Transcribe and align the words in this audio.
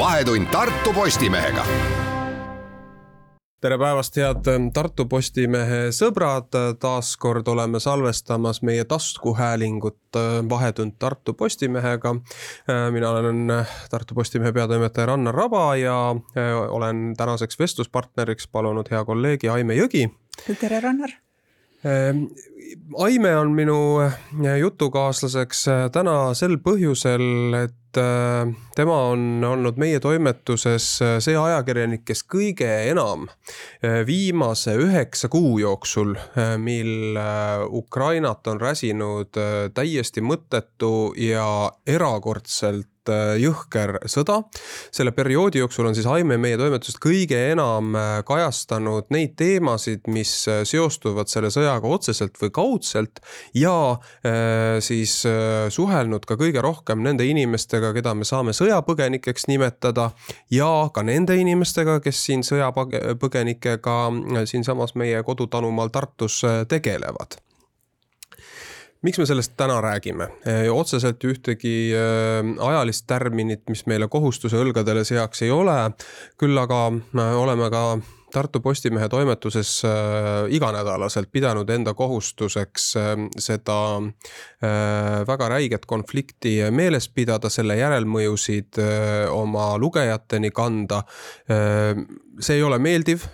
Vahetund 0.00 0.46
Tartu 0.48 0.92
Postimehega 0.96 1.64
tere 3.60 3.76
päevast, 3.78 4.16
head 4.16 4.46
Tartu 4.72 5.04
Postimehe 5.04 5.90
sõbrad, 5.92 6.48
taas 6.80 7.10
kord 7.20 7.48
oleme 7.52 7.76
salvestamas 7.84 8.62
meie 8.64 8.86
taskuhäälingut 8.88 10.16
Vahetund 10.48 10.96
Tartu 10.98 11.34
Postimehega. 11.36 12.14
mina 12.96 13.10
olen 13.10 13.52
Tartu 13.90 14.14
Postimehe 14.14 14.52
peatoimetaja 14.52 15.06
Rannar 15.12 15.34
Raba 15.34 15.76
ja 15.76 16.16
olen 16.68 17.14
tänaseks 17.16 17.58
vestluspartneriks 17.58 18.48
palunud 18.48 18.88
hea 18.90 19.04
kolleegi 19.04 19.52
Aime 19.52 19.76
Jõgi. 19.76 20.08
tere, 20.60 20.80
Rannar 20.80 21.12
Aime 22.98 23.36
on 23.36 23.52
minu 23.52 23.76
jutukaaslaseks 24.60 25.64
täna 25.92 26.34
sel 26.34 26.58
põhjusel, 26.60 27.22
et 27.64 28.00
äh, 28.00 28.52
tema 28.80 28.96
on 29.12 29.44
olnud 29.44 29.76
meie 29.80 30.00
toimetuses 30.00 30.86
äh, 31.04 31.16
see 31.20 31.36
ajakirjanik, 31.36 32.06
kes 32.08 32.22
kõige 32.24 32.68
enam 32.88 33.26
äh, 33.28 34.00
viimase 34.08 34.76
üheksa 34.80 35.28
kuu 35.32 35.58
jooksul, 35.60 36.14
mil 36.62 37.18
Ukrainat 37.76 38.46
on 38.48 38.60
räsinud 38.60 39.36
täiesti 39.74 40.24
mõttetu 40.24 41.12
ja 41.20 41.44
erakordselt 41.86 42.88
Äh, 43.08 43.38
jõhker 43.40 43.96
sõda. 44.10 44.42
selle 44.92 45.12
perioodi 45.16 45.62
jooksul 45.62 45.88
on 45.88 45.94
siis 45.96 46.06
Aime 46.10 46.36
meie 46.36 46.58
toimetusest 46.60 46.98
kõige 47.00 47.38
enam 47.50 47.94
äh, 47.96 48.20
kajastanud 48.28 49.08
neid 49.14 49.32
teemasid, 49.40 50.04
mis 50.12 50.32
äh, 50.50 50.62
seostuvad 50.68 51.30
selle 51.32 51.48
sõjaga 51.48 51.88
otseselt 51.88 52.36
või 52.40 52.52
kaudselt 52.52 53.22
ja 53.56 53.72
siis 54.84 55.12
suhelnud 55.72 56.24
ka 56.28 56.36
kõige 56.38 56.60
rohkem 56.62 57.00
nende 57.04 57.24
inimestega, 57.26 57.92
keda 57.96 58.12
me 58.14 58.26
saame 58.26 58.52
sõjapõgenikeks 58.70 59.48
nimetada 59.50 60.10
ja 60.50 60.88
ka 60.94 61.02
nende 61.06 61.36
inimestega, 61.40 62.00
kes 62.04 62.24
siin 62.26 62.44
sõjapõgenikega 62.46 63.96
siinsamas 64.46 64.94
meie 64.94 65.22
kodutanumaal 65.26 65.90
Tartus 65.92 66.42
tegelevad 66.68 67.40
miks 69.02 69.18
me 69.18 69.24
sellest 69.26 69.54
täna 69.56 69.80
räägime? 69.80 70.28
otseselt 70.72 71.24
ühtegi 71.24 71.92
ajalist 72.60 73.06
tärminit, 73.08 73.62
mis 73.72 73.86
meile 73.88 74.08
kohustuse 74.12 74.60
õlgadele 74.60 75.04
seaks, 75.08 75.42
ei 75.42 75.50
ole. 75.50 75.76
küll 76.38 76.58
aga 76.58 76.82
oleme 77.16 77.70
ka 77.72 77.84
Tartu 78.32 78.60
Postimehe 78.60 79.08
toimetuses 79.08 79.82
äh, 79.84 80.46
iganädalaselt 80.54 81.30
pidanud 81.32 81.70
enda 81.70 81.94
kohustuseks 81.94 82.86
äh, 82.96 83.10
seda 83.38 83.80
äh, 83.96 85.26
väga 85.26 85.48
räiget 85.48 85.86
konflikti 85.86 86.58
meeles 86.70 87.08
pidada, 87.08 87.50
selle 87.50 87.76
järelmõjusid 87.80 88.80
äh, 88.80 89.26
oma 89.34 89.72
lugejateni 89.78 90.50
kanda 90.54 91.04
äh,. 91.50 91.98
see 92.40 92.56
ei 92.56 92.62
ole 92.64 92.78
meeldiv 92.78 93.26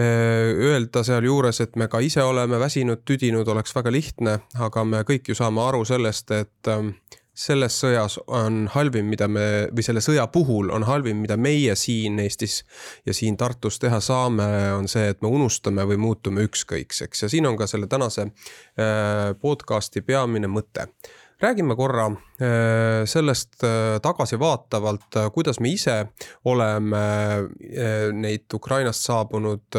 öelda 0.00 1.02
sealjuures, 1.04 1.60
et 1.62 1.76
me 1.78 1.86
ka 1.90 2.00
ise 2.02 2.22
oleme 2.26 2.58
väsinud, 2.58 3.02
tüdinud, 3.06 3.46
oleks 3.52 3.74
väga 3.74 3.92
lihtne, 3.92 4.36
aga 4.58 4.84
me 4.86 5.02
kõik 5.06 5.30
ju 5.30 5.36
saame 5.38 5.62
aru 5.62 5.84
sellest, 5.86 6.30
et 6.34 6.70
ähm, 6.70 6.94
selles 7.40 7.76
sõjas 7.82 8.18
on 8.26 8.66
halvim, 8.74 9.08
mida 9.08 9.28
me 9.30 9.44
või 9.72 9.84
selle 9.84 10.02
sõja 10.04 10.26
puhul 10.32 10.70
on 10.74 10.84
halvim, 10.88 11.22
mida 11.24 11.38
meie 11.40 11.76
siin 11.78 12.20
Eestis 12.20 12.60
ja 13.08 13.14
siin 13.16 13.38
Tartus 13.40 13.80
teha 13.80 14.00
saame, 14.04 14.48
on 14.76 14.88
see, 14.90 15.08
et 15.14 15.22
me 15.24 15.32
unustame 15.32 15.86
või 15.88 16.00
muutume 16.00 16.44
ükskõikseks. 16.48 17.24
Ja 17.24 17.32
siin 17.32 17.48
on 17.48 17.56
ka 17.60 17.68
selle 17.70 17.88
tänase 17.90 18.28
äh, 18.28 19.32
podcast'i 19.40 20.04
peamine 20.04 20.50
mõte. 20.52 20.90
Räägime 21.40 21.76
korra 21.76 22.10
sellest 22.40 23.64
äh, 23.64 23.98
tagasivaatavalt, 24.02 25.16
äh, 25.16 25.30
kuidas 25.34 25.60
me 25.60 25.74
ise 25.74 26.06
oleme 26.44 27.02
neid 28.16 28.54
Ukrainast 28.54 29.04
saabunud 29.04 29.76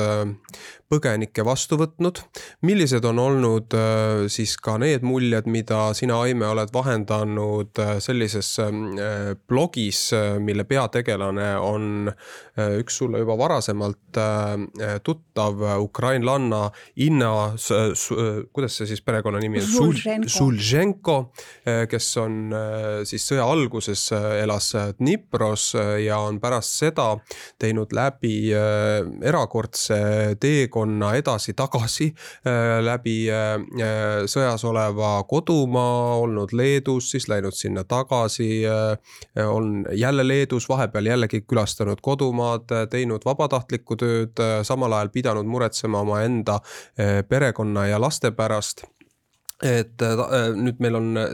põgenikke 0.92 1.44
vastu 1.48 1.78
võtnud. 1.80 2.20
millised 2.68 3.06
on 3.08 3.20
olnud 3.20 3.74
siis 4.30 4.58
ka 4.62 4.76
need 4.82 5.06
muljed, 5.08 5.48
mida 5.48 5.94
sina, 5.98 6.20
Aime, 6.22 6.46
oled 6.52 6.70
vahendanud 6.74 7.80
sellises 8.04 8.50
blogis, 9.48 10.02
mille 10.44 10.66
peategelane 10.68 11.54
on 11.58 12.12
üks 12.58 13.00
sulle 13.00 13.22
juba 13.24 13.38
varasemalt 13.40 14.20
tuttav 15.04 15.64
ukrainlanna 15.80 16.66
Inna, 17.08 17.32
kuidas 18.52 18.78
see 18.78 18.92
siis 18.92 19.02
perekonnanimi 19.02 19.64
on? 19.64 20.28
Sulženko 20.28 21.18
kes 21.92 22.12
on 22.18 22.51
eh, 22.54 23.02
siis 23.08 23.24
sõja 23.28 23.46
alguses 23.50 24.04
eh, 24.16 24.28
elas 24.44 24.72
Dnipros 25.00 25.72
ja 26.04 26.20
on 26.26 26.40
pärast 26.42 26.78
seda 26.82 27.08
teinud 27.60 27.94
läbi 27.96 28.52
erakordse 28.52 29.98
teekonna 30.42 31.14
edasi-tagasi 31.20 32.08
läbi 32.86 33.16
sõjas 34.32 34.64
oleva 34.68 35.12
kodumaa, 35.30 36.16
olnud 36.22 36.54
Leedus, 36.58 37.12
siis 37.14 37.28
läinud 37.32 37.56
sinna 37.56 37.84
tagasi, 37.84 38.64
on 39.46 39.86
jälle 39.98 40.28
Leedus, 40.28 40.70
vahepeal 40.70 41.12
jällegi 41.12 41.42
külastanud 41.42 42.02
kodumaad, 42.02 42.72
teinud 42.92 43.26
vabatahtlikku 43.26 43.98
tööd, 44.00 44.42
samal 44.68 44.98
ajal 44.98 45.14
pidanud 45.14 45.50
muretsema 45.50 46.02
omaenda 46.06 46.60
perekonna 47.30 47.88
ja 47.92 48.02
laste 48.02 48.32
pärast 48.36 48.86
et 49.62 50.02
äh, 50.02 50.14
äh, 50.14 50.48
nüüd 50.58 50.80
meil 50.82 50.98
on 50.98 51.18
äh, 51.18 51.28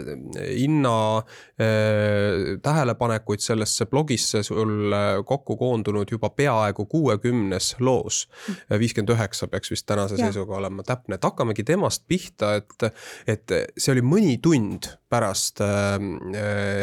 Inna 0.64 1.24
tähelepanekuid 1.58 3.42
sellesse 3.42 3.88
blogisse 3.90 4.44
sul 4.46 4.94
kokku 5.26 5.56
koondunud 5.58 6.12
juba 6.12 6.30
peaaegu 6.30 6.86
kuuekümnes 6.86 7.76
loos. 7.80 8.28
viiskümmend 8.70 9.16
üheksa 9.16 9.48
peaks 9.48 9.72
vist 9.72 9.88
tänase 9.90 10.20
seisuga 10.20 10.58
olema 10.60 10.84
täpne, 10.86 11.18
et 11.18 11.26
hakkamegi 11.26 11.64
temast 11.66 12.04
pihta, 12.08 12.54
et, 12.62 12.88
et 13.28 13.56
see 13.78 13.96
oli 13.96 14.06
mõni 14.06 14.38
tund 14.44 14.92
pärast 15.10 15.62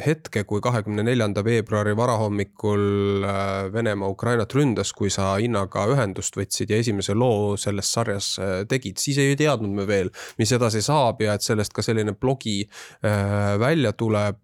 hetke, 0.07 0.45
kui 0.49 0.63
kahekümne 0.65 1.05
neljanda 1.05 1.45
veebruari 1.45 1.93
varahommikul 1.97 3.25
Venemaa 3.73 4.09
Ukrainat 4.09 4.55
ründas, 4.57 4.93
kui 4.97 5.11
sa 5.13 5.35
Innaga 5.43 5.85
ühendust 5.93 6.37
võtsid 6.39 6.73
ja 6.73 6.79
esimese 6.81 7.15
loo 7.15 7.55
selles 7.61 7.91
sarjas 7.93 8.31
tegid, 8.69 8.99
siis 9.01 9.19
ei 9.21 9.37
teadnud 9.39 9.75
me 9.77 9.87
veel, 9.89 10.11
mis 10.39 10.53
edasi 10.57 10.83
saab 10.85 11.21
ja 11.25 11.35
et 11.37 11.45
sellest 11.45 11.75
ka 11.75 11.85
selline 11.85 12.15
blogi 12.17 12.63
äh, 12.65 13.59
välja 13.61 13.93
tuleb. 13.93 14.41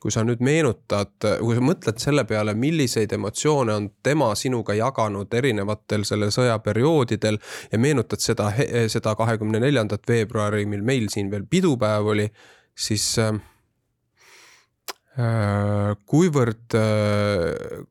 kui 0.00 0.12
sa 0.12 0.22
nüüd 0.24 0.40
meenutad, 0.44 1.14
kui 1.40 1.56
sa 1.56 1.62
mõtled 1.64 2.00
selle 2.02 2.24
peale, 2.28 2.54
milliseid 2.58 3.12
emotsioone 3.16 3.74
on 3.74 3.88
tema 4.02 4.30
sinuga 4.38 4.74
jaganud 4.76 5.32
erinevatel 5.34 6.04
selle 6.04 6.30
sõja 6.34 6.58
perioodidel 6.64 7.38
ja 7.72 7.80
meenutad 7.80 8.22
seda, 8.22 8.50
seda 8.88 9.14
kahekümne 9.18 9.60
neljandat 9.62 10.06
veebruari, 10.08 10.66
mil 10.66 10.84
meil 10.84 11.08
siin 11.12 11.30
veel 11.32 11.46
pidupäev 11.50 12.12
oli, 12.14 12.28
siis 12.74 13.06
äh, 13.22 13.34
kuivõrd, 16.10 16.74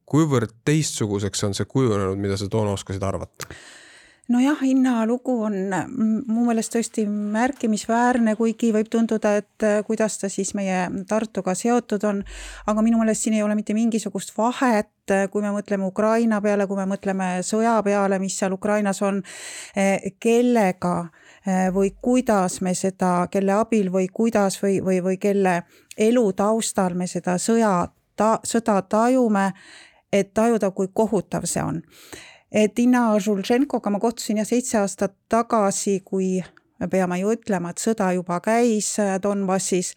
kuivõrd 0.06 0.58
teistsuguseks 0.68 1.44
on 1.48 1.56
see 1.56 1.70
kujunenud, 1.70 2.20
mida 2.20 2.36
sa 2.38 2.50
toona 2.52 2.76
oskasid 2.76 3.04
arvata? 3.08 3.48
nojah, 4.30 4.62
hinnalugu 4.62 5.36
on 5.44 5.56
mu 6.32 6.46
meelest 6.48 6.74
tõesti 6.76 7.04
märkimisväärne, 7.08 8.36
kuigi 8.40 8.72
võib 8.76 8.88
tunduda, 8.92 9.36
et 9.42 9.66
äh, 9.68 9.82
kuidas 9.88 10.16
ta 10.22 10.30
siis 10.32 10.54
meie 10.56 10.86
Tartuga 11.10 11.56
seotud 11.58 12.04
on. 12.08 12.24
aga 12.68 12.86
minu 12.86 13.02
meelest 13.02 13.26
siin 13.26 13.36
ei 13.38 13.44
ole 13.44 13.56
mitte 13.60 13.76
mingisugust 13.76 14.32
vahet, 14.38 14.94
äh, 15.12 15.28
kui 15.32 15.44
me 15.44 15.52
mõtleme 15.52 15.86
Ukraina 15.88 16.40
peale, 16.42 16.68
kui 16.68 16.80
me 16.80 16.88
mõtleme 16.96 17.30
sõja 17.44 17.76
peale, 17.84 18.20
mis 18.20 18.38
seal 18.40 18.56
Ukrainas 18.56 19.02
on, 19.02 19.22
äh, 19.78 20.00
kellega 20.20 21.10
või 21.74 21.92
kuidas 22.02 22.62
me 22.62 22.72
seda, 22.76 23.28
kelle 23.32 23.52
abil 23.52 23.92
või 23.92 24.08
kuidas 24.08 24.62
või, 24.64 24.78
või, 24.84 25.02
või 25.04 25.18
kelle 25.18 25.64
elu 25.98 26.34
taustal 26.34 26.96
me 26.96 27.08
seda 27.08 27.36
sõja 27.38 27.88
ta,, 28.16 28.40
sõda 28.44 28.82
tajume, 28.82 29.52
et 30.14 30.34
tajuda, 30.34 30.72
kui 30.72 30.88
kohutav 30.94 31.48
see 31.50 31.64
on. 31.64 31.82
Et 32.52 32.80
Inna 32.80 33.20
Žulženkoga 33.20 33.90
ma 33.90 34.00
kohtusin 34.00 34.38
jah 34.38 34.48
seitse 34.48 34.78
aastat 34.78 35.16
tagasi, 35.30 36.00
kui 36.06 36.44
me 36.84 36.90
peame 36.92 37.20
ju 37.22 37.32
ütlema, 37.34 37.72
et 37.72 37.82
sõda 37.82 38.10
juba 38.16 38.40
käis 38.44 38.94
äh, 39.02 39.16
Donbassis 39.24 39.94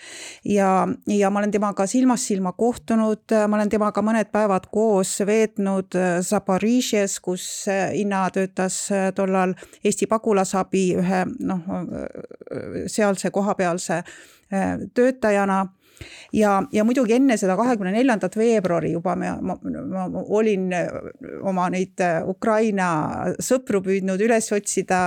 ja, 0.47 0.87
ja 1.11 1.31
ma 1.31 1.43
olen 1.43 1.55
temaga 1.55 1.87
silmast 1.91 2.31
silma 2.31 2.53
kohtunud, 2.57 3.35
ma 3.35 3.59
olen 3.59 3.73
temaga 3.73 4.05
mõned 4.07 4.31
päevad 4.35 4.69
koos 4.73 5.17
veetnud 5.27 5.99
äh, 5.99 6.19
Zaporižjes, 6.27 7.19
kus 7.25 7.47
äh, 7.73 7.91
Inna 7.99 8.27
töötas 8.35 8.79
tollal 9.17 9.55
Eesti 9.85 10.07
pagulasabi 10.11 10.85
ühe 11.01 11.23
noh, 11.41 11.65
sealse 12.91 13.31
kohapealse 13.35 14.03
töötajana 14.95 15.65
ja, 16.33 16.63
ja 16.73 16.85
muidugi 16.85 17.17
enne 17.17 17.37
seda 17.41 17.57
kahekümne 17.57 17.93
neljandat 17.95 18.37
veebruari 18.37 18.93
juba 18.93 19.17
me, 19.17 19.33
ma, 19.41 19.57
ma, 19.63 20.07
olin 20.39 20.69
oma 21.43 21.69
neid 21.73 22.03
Ukraina 22.29 22.89
sõpru 23.43 23.81
püüdnud 23.85 24.21
üles 24.23 24.51
otsida 24.53 25.01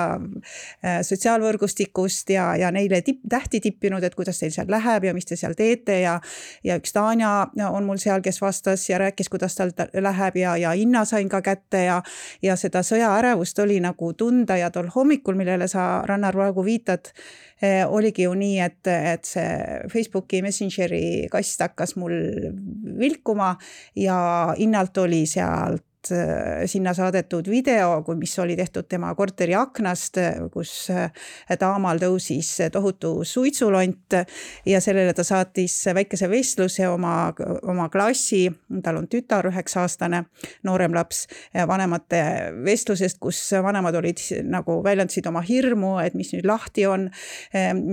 sotsiaalvõrgustikust 0.83 2.33
ja, 2.33 2.49
ja 2.59 2.71
neile 2.73 3.01
tipp, 3.05 3.21
tähti 3.29 3.61
tippinud, 3.63 4.03
et 4.03 4.17
kuidas 4.17 4.41
teil 4.41 4.53
seal 4.55 4.69
läheb 4.71 5.07
ja 5.09 5.13
mis 5.15 5.29
te 5.29 5.37
seal 5.39 5.55
teete 5.57 6.01
ja 6.01 6.17
ja 6.65 6.79
üks 6.79 6.93
Tanja 6.95 7.31
on 7.69 7.85
mul 7.87 8.01
seal, 8.01 8.23
kes 8.25 8.41
vastas 8.41 8.87
ja 8.89 8.97
rääkis, 8.99 9.29
kuidas 9.29 9.55
tal 9.55 9.71
läheb 9.93 10.41
ja, 10.41 10.57
ja 10.57 10.73
hinna 10.75 11.05
sain 11.05 11.29
ka 11.29 11.43
kätte 11.45 11.85
ja 11.85 12.01
ja 12.41 12.57
seda 12.59 12.81
sõjaärevust 12.85 13.59
oli 13.63 13.79
nagu 13.83 14.13
tunda 14.17 14.57
ja 14.57 14.71
tol 14.73 14.89
hommikul, 14.95 15.37
millele 15.39 15.67
sa, 15.71 16.01
Rannar, 16.07 16.35
praegu 16.39 16.63
viitad, 16.65 17.11
oligi 17.91 18.23
ju 18.23 18.33
nii, 18.39 18.59
et, 18.63 18.87
et 18.87 19.27
see 19.27 19.47
Facebooki 19.91 20.41
Messengeri 20.41 20.78
kast 21.31 21.61
hakkas 21.61 21.95
mul 21.99 22.15
vilkuma 22.99 23.55
ja 23.95 24.19
hinnalt 24.57 24.97
oli 24.97 25.25
sealt 25.25 25.88
sinna 26.65 26.93
saadetud 26.95 27.47
video, 27.49 27.99
mis 28.15 28.39
oli 28.39 28.55
tehtud 28.55 28.87
tema 28.89 29.11
korteri 29.15 29.55
aknast, 29.57 30.17
kus 30.53 30.71
äh, 30.93 31.09
daamal 31.59 31.99
tõusis 31.99 32.51
tohutu 32.71 33.25
suitsulont 33.27 34.15
ja 34.65 34.79
sellele 34.81 35.13
ta 35.13 35.25
saatis 35.27 35.75
väikese 35.95 36.29
vestluse 36.31 36.87
oma, 36.87 37.33
oma 37.67 37.89
klassi, 37.91 38.45
tal 38.83 39.01
on 39.01 39.09
tütar, 39.11 39.49
üheksa-aastane 39.51 40.23
noorem 40.67 40.95
laps, 40.95 41.25
vanemate 41.67 42.21
vestlusest, 42.65 43.19
kus 43.19 43.41
vanemad 43.63 43.95
olid 43.99 44.21
nagu 44.47 44.79
väljendasid 44.85 45.27
oma 45.29 45.43
hirmu, 45.45 45.97
et 46.03 46.15
mis 46.17 46.31
nüüd 46.35 46.47
lahti 46.47 46.87
on. 46.87 47.09
Ähm, 47.55 47.83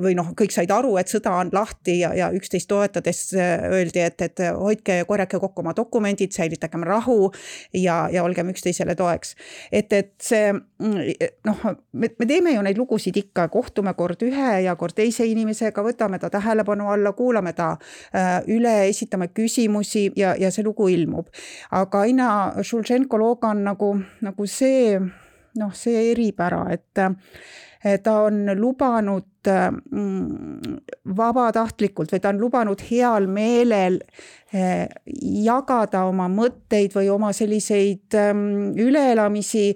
või 0.00 0.14
noh, 0.18 0.32
kõik 0.38 0.54
said 0.54 0.70
aru, 0.72 0.94
et 1.00 1.10
sõda 1.10 1.34
on 1.40 1.50
lahti 1.54 2.00
ja, 2.02 2.12
ja 2.16 2.30
üksteist 2.34 2.68
toetades 2.70 3.22
öeldi, 3.36 4.02
et, 4.04 4.22
et 4.22 4.44
hoidke, 4.56 5.00
korjake 5.08 5.40
kokku 5.42 5.64
oma 5.64 5.74
dokumendid, 5.76 6.34
säilitagem 6.36 6.84
rahu 6.86 7.30
ja, 7.72 8.08
ja 8.12 8.24
olgem 8.24 8.50
üksteisele 8.52 8.94
toeks. 8.94 9.34
et, 9.72 9.92
et 9.92 10.12
see 10.22 10.52
noh, 11.44 11.62
me, 11.92 12.10
me 12.18 12.26
teeme 12.28 12.54
ju 12.54 12.62
neid 12.62 12.78
lugusid 12.78 13.16
ikka, 13.16 13.48
kohtume 13.52 13.94
kord 13.98 14.22
ühe 14.26 14.50
ja 14.66 14.76
kord 14.76 14.96
teise 14.96 15.26
inimesega, 15.26 15.84
võtame 15.84 16.20
ta 16.22 16.30
tähelepanu 16.32 16.90
alla, 16.92 17.12
kuulame 17.16 17.52
ta 17.56 17.72
äh, 17.76 18.40
üle, 18.52 18.76
esitame 18.88 19.28
küsimusi 19.34 20.10
ja, 20.16 20.34
ja 20.38 20.50
see 20.50 20.64
lugu 20.66 20.88
ilmub. 20.92 21.30
aga 21.70 22.04
Ina 22.04 22.28
Šultšenko 22.62 23.18
looga 23.20 23.54
on 23.54 23.64
nagu, 23.66 23.92
nagu 24.24 24.46
see 24.50 24.98
noh, 25.56 25.72
see 25.74 26.10
eripära, 26.12 26.66
et 26.74 28.02
ta 28.02 28.20
on 28.26 28.46
lubanud 28.58 29.35
mm, 29.46 30.80
vabatahtlikult 31.16 32.12
või 32.12 32.22
ta 32.22 32.32
on 32.34 32.42
lubanud 32.42 32.82
heal 32.90 33.28
meelel 33.30 34.00
Eh, 34.56 34.86
jagada 35.42 36.04
oma 36.06 36.28
mõtteid 36.30 36.92
või 36.94 37.08
oma 37.10 37.32
selliseid 37.34 38.14
ähm, 38.14 38.76
üleelamisi, 38.78 39.72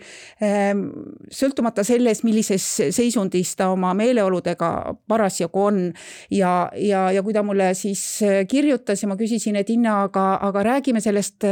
ähm, 0.46 0.84
sõltumata 1.26 1.82
sellest, 1.82 2.22
millises 2.22 2.64
seisundis 2.94 3.50
ta 3.58 3.72
oma 3.74 3.90
meeleoludega 3.98 4.68
parasjagu 5.10 5.64
on. 5.66 5.80
ja, 6.30 6.70
ja, 6.78 7.00
ja 7.10 7.24
kui 7.26 7.34
ta 7.34 7.42
mulle 7.42 7.72
siis 7.74 8.04
äh, 8.22 8.44
kirjutas 8.46 9.02
ja 9.02 9.10
ma 9.10 9.16
küsisin, 9.18 9.58
et 9.58 9.72
Inna, 9.74 10.04
aga, 10.06 10.38
aga 10.48 10.62
räägime 10.68 11.02
sellest, 11.02 11.42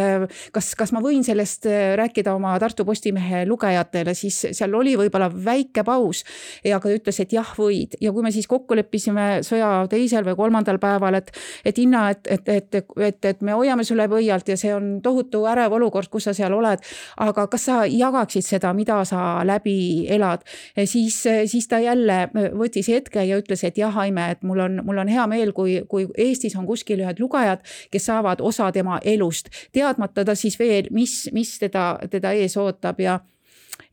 kas, 0.55 0.71
kas 0.79 0.95
ma 0.95 1.03
võin 1.03 1.27
sellest 1.27 1.67
rääkida 1.99 2.37
oma 2.39 2.55
Tartu 2.63 2.87
Postimehe 2.87 3.43
lugejatele, 3.51 4.15
siis 4.15 4.41
seal 4.53 4.79
oli 4.79 4.95
võib-olla 4.95 5.27
väike 5.27 5.83
paus. 5.83 6.23
ja 6.63 6.79
ta 6.79 6.95
ütles, 6.95 7.19
et 7.19 7.35
jah, 7.35 7.51
võid 7.59 7.99
ja 8.01 8.08
kui 8.13 8.25
me 8.25 8.33
siis 8.35 8.47
kokku 8.51 8.77
leppisime 8.79 9.29
sõja 9.47 9.87
teisel 9.91 10.27
või 10.27 10.37
kolmandal 10.39 10.81
päeval, 10.83 11.19
et, 11.21 11.33
et 11.65 11.79
Inna, 11.79 12.09
et, 12.15 12.27
et, 12.31 12.49
et, 12.49 12.81
et 13.09 13.29
et, 13.29 13.43
me 13.43 13.55
hoiame 13.57 13.85
sulle 13.85 14.09
pöialt 14.09 14.49
ja 14.49 14.57
see 14.59 14.73
on 14.75 14.99
tohutu 15.03 15.45
ärev 15.51 15.73
olukord, 15.79 16.09
kus 16.11 16.29
sa 16.29 16.35
seal 16.37 16.55
oled. 16.55 16.83
aga 17.17 17.47
kas 17.51 17.65
sa 17.69 17.79
jagaksid 17.87 18.47
seda, 18.47 18.73
mida 18.75 19.01
sa 19.09 19.45
läbi 19.45 20.07
elad? 20.11 20.45
siis, 20.85 21.23
siis 21.47 21.69
ta 21.69 21.79
jälle 21.83 22.19
võttis 22.35 22.89
hetke 22.89 23.25
ja 23.25 23.39
ütles, 23.39 23.65
et 23.65 23.79
jah, 23.79 23.97
Aime, 23.99 24.31
et 24.31 24.43
mul 24.47 24.61
on, 24.63 24.81
mul 24.87 24.99
on 25.03 25.09
hea 25.11 25.27
meel, 25.27 25.53
kui, 25.53 25.81
kui 25.89 26.07
Eestis 26.17 26.57
on 26.57 26.67
kuskil 26.67 27.03
ühed 27.03 27.21
lugejad, 27.21 27.65
kes 27.91 28.07
saavad 28.11 28.41
osa 28.41 28.71
tema 28.73 29.01
elust, 29.05 29.51
teadmata 29.73 30.25
ta 30.25 30.37
siis 30.39 30.59
veel, 30.59 30.91
mis, 30.95 31.27
mis 31.35 31.57
teda, 31.59 31.91
teda 32.11 32.33
ees 32.37 32.57
ootab 32.61 33.01
ja 33.03 33.19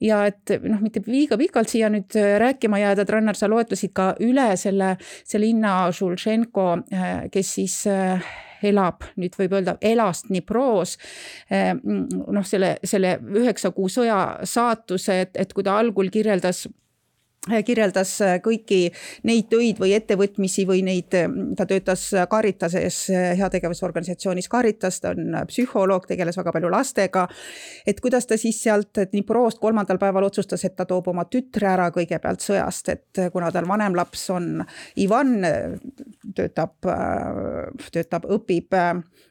ja 0.01 0.21
et 0.29 0.55
noh, 0.63 0.79
mitte 0.83 1.03
liiga 1.07 1.37
pikalt 1.39 1.71
siia 1.71 1.89
nüüd 1.93 2.15
äh, 2.19 2.35
rääkima 2.41 2.79
jääda, 2.81 3.05
Trannar, 3.07 3.37
sa 3.37 3.49
loetlesid 3.51 3.93
ka 3.95 4.13
üle 4.23 4.51
selle, 4.59 4.95
selle 5.23 5.51
Inna 5.51 5.75
Žultšenko, 5.95 6.67
äh, 6.93 7.13
kes 7.33 7.53
siis 7.59 7.77
äh, 7.91 8.23
elab, 8.65 9.05
nüüd 9.19 9.35
võib 9.37 9.53
öelda, 9.57 9.75
elas 9.83 10.23
Dnipros. 10.25 10.95
noh, 11.51 12.45
selle, 12.47 12.71
selle 12.87 13.11
üheksa 13.21 13.69
kuu 13.75 13.91
sõja 13.91 14.39
saatuse, 14.47 15.19
et, 15.27 15.35
et 15.37 15.53
kui 15.53 15.63
ta 15.63 15.75
algul 15.77 16.09
kirjeldas 16.09 16.63
kirjeldas 17.45 18.15
äh, 18.25 18.37
kõiki 18.43 18.79
neid 19.27 19.49
töid 19.51 19.79
või 19.81 19.93
ettevõtmisi 19.95 20.65
või 20.67 20.81
neid, 20.85 21.13
äh, 21.17 21.29
ta 21.57 21.67
töötas 21.69 22.07
Caritases, 22.29 22.99
äh, 23.13 23.33
heategevusorganisatsioonis 23.39 24.49
Caritas, 24.49 24.99
ta 25.01 25.13
on 25.13 25.37
psühholoog, 25.49 26.07
tegeles 26.09 26.37
väga 26.37 26.53
palju 26.55 26.71
lastega. 26.73 27.27
et 27.85 28.01
kuidas 28.01 28.25
ta 28.25 28.37
siis 28.37 28.61
sealt 28.63 28.97
Dniprost 29.11 29.59
kolmandal 29.59 29.97
päeval 30.01 30.23
otsustas, 30.23 30.65
et 30.65 30.75
ta 30.75 30.85
toob 30.85 31.07
oma 31.07 31.25
tütre 31.25 31.67
ära 31.67 31.89
kõigepealt 31.91 32.41
sõjast, 32.41 32.89
et 32.89 33.31
kuna 33.31 33.51
tal 33.51 33.67
vanem 33.67 33.95
laps 33.95 34.29
on 34.29 34.65
Ivan, 34.97 35.37
töötab, 36.35 36.73
töötab, 37.91 38.25
õpib 38.25 38.73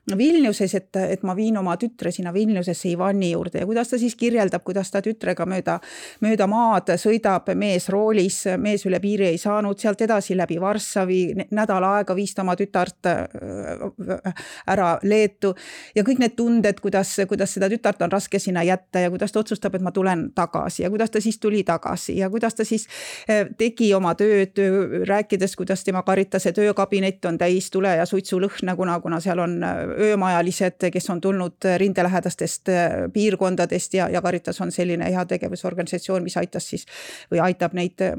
Vilniuses, 0.05 0.75
et, 0.75 0.97
et 0.97 1.23
ma 1.25 1.33
viin 1.37 1.57
oma 1.57 1.79
tütre 1.81 2.11
sinna 2.13 2.33
Vilniusesse 2.33 2.91
Ivani 2.91 3.31
juurde 3.31 3.63
ja 3.63 3.67
kuidas 3.67 3.89
ta 3.89 3.99
siis 3.99 4.13
kirjeldab, 4.21 4.61
kuidas 4.65 4.91
ta 4.93 5.01
tütrega 5.01 5.47
mööda, 5.49 5.79
mööda 6.21 6.45
maad 6.51 6.93
sõidab 7.01 7.49
mees 7.57 7.89
roolis, 8.05 8.45
mees 8.61 8.85
üle 8.89 9.01
piiri 9.01 9.29
ei 9.33 9.39
saanud, 9.41 9.79
sealt 9.81 10.03
edasi 10.05 10.37
läbi 10.37 10.59
Varssavi, 10.61 11.21
nädal 11.55 11.85
aega 11.89 12.17
viis 12.17 12.35
ta 12.35 12.43
oma 12.45 12.55
tütart 12.59 13.09
äh, 13.09 14.45
ära 14.71 14.95
Leetu. 15.03 15.55
ja 15.95 16.05
kõik 16.05 16.21
need 16.23 16.37
tunded, 16.37 16.81
kuidas, 16.83 17.17
kuidas 17.29 17.55
seda 17.57 17.69
tütart 17.73 18.03
on 18.05 18.13
raske 18.13 18.39
sinna 18.39 18.65
jätta 18.65 19.05
ja 19.05 19.13
kuidas 19.13 19.33
ta 19.33 19.41
otsustab, 19.41 19.75
et 19.75 19.85
ma 19.85 19.93
tulen 19.95 20.29
tagasi 20.35 20.85
ja 20.85 20.91
kuidas 20.93 21.11
ta 21.11 21.21
siis 21.21 21.39
tuli 21.41 21.63
tagasi 21.65 22.19
ja 22.19 22.31
kuidas 22.31 22.55
ta 22.55 22.65
siis 22.65 22.87
äh, 23.31 23.47
tegi 23.59 23.93
oma 23.95 24.15
tööd, 24.19 24.61
rääkides, 25.09 25.57
kuidas 25.57 25.85
tema 25.85 26.03
Karitase 26.03 26.53
töökabinett 26.53 27.25
on 27.25 27.39
täis 27.39 27.71
tule 27.71 27.95
ja 27.97 28.07
suitsulõhna, 28.07 28.77
kuna, 28.77 28.99
kuna 29.01 29.21
seal 29.25 29.41
on 29.45 29.59
äh, 29.65 29.83
öömajalised, 30.11 30.91
kes 30.93 31.11
on 31.11 31.21
tulnud 31.25 31.71
rindelähedastest 31.81 32.73
äh, 32.73 32.97
piirkondadest 33.13 33.95
ja, 33.95 34.09
ja 34.13 34.23
Caritas 34.23 34.61
on 34.61 34.73
selline 34.73 35.09
heategevusorganisatsioon, 35.15 36.25
mis 36.25 36.37
aitas 36.41 36.69
siis 36.69 36.87
või 37.33 37.41
aitab 37.45 37.75
neid 37.77 37.94
äh, 38.03 38.15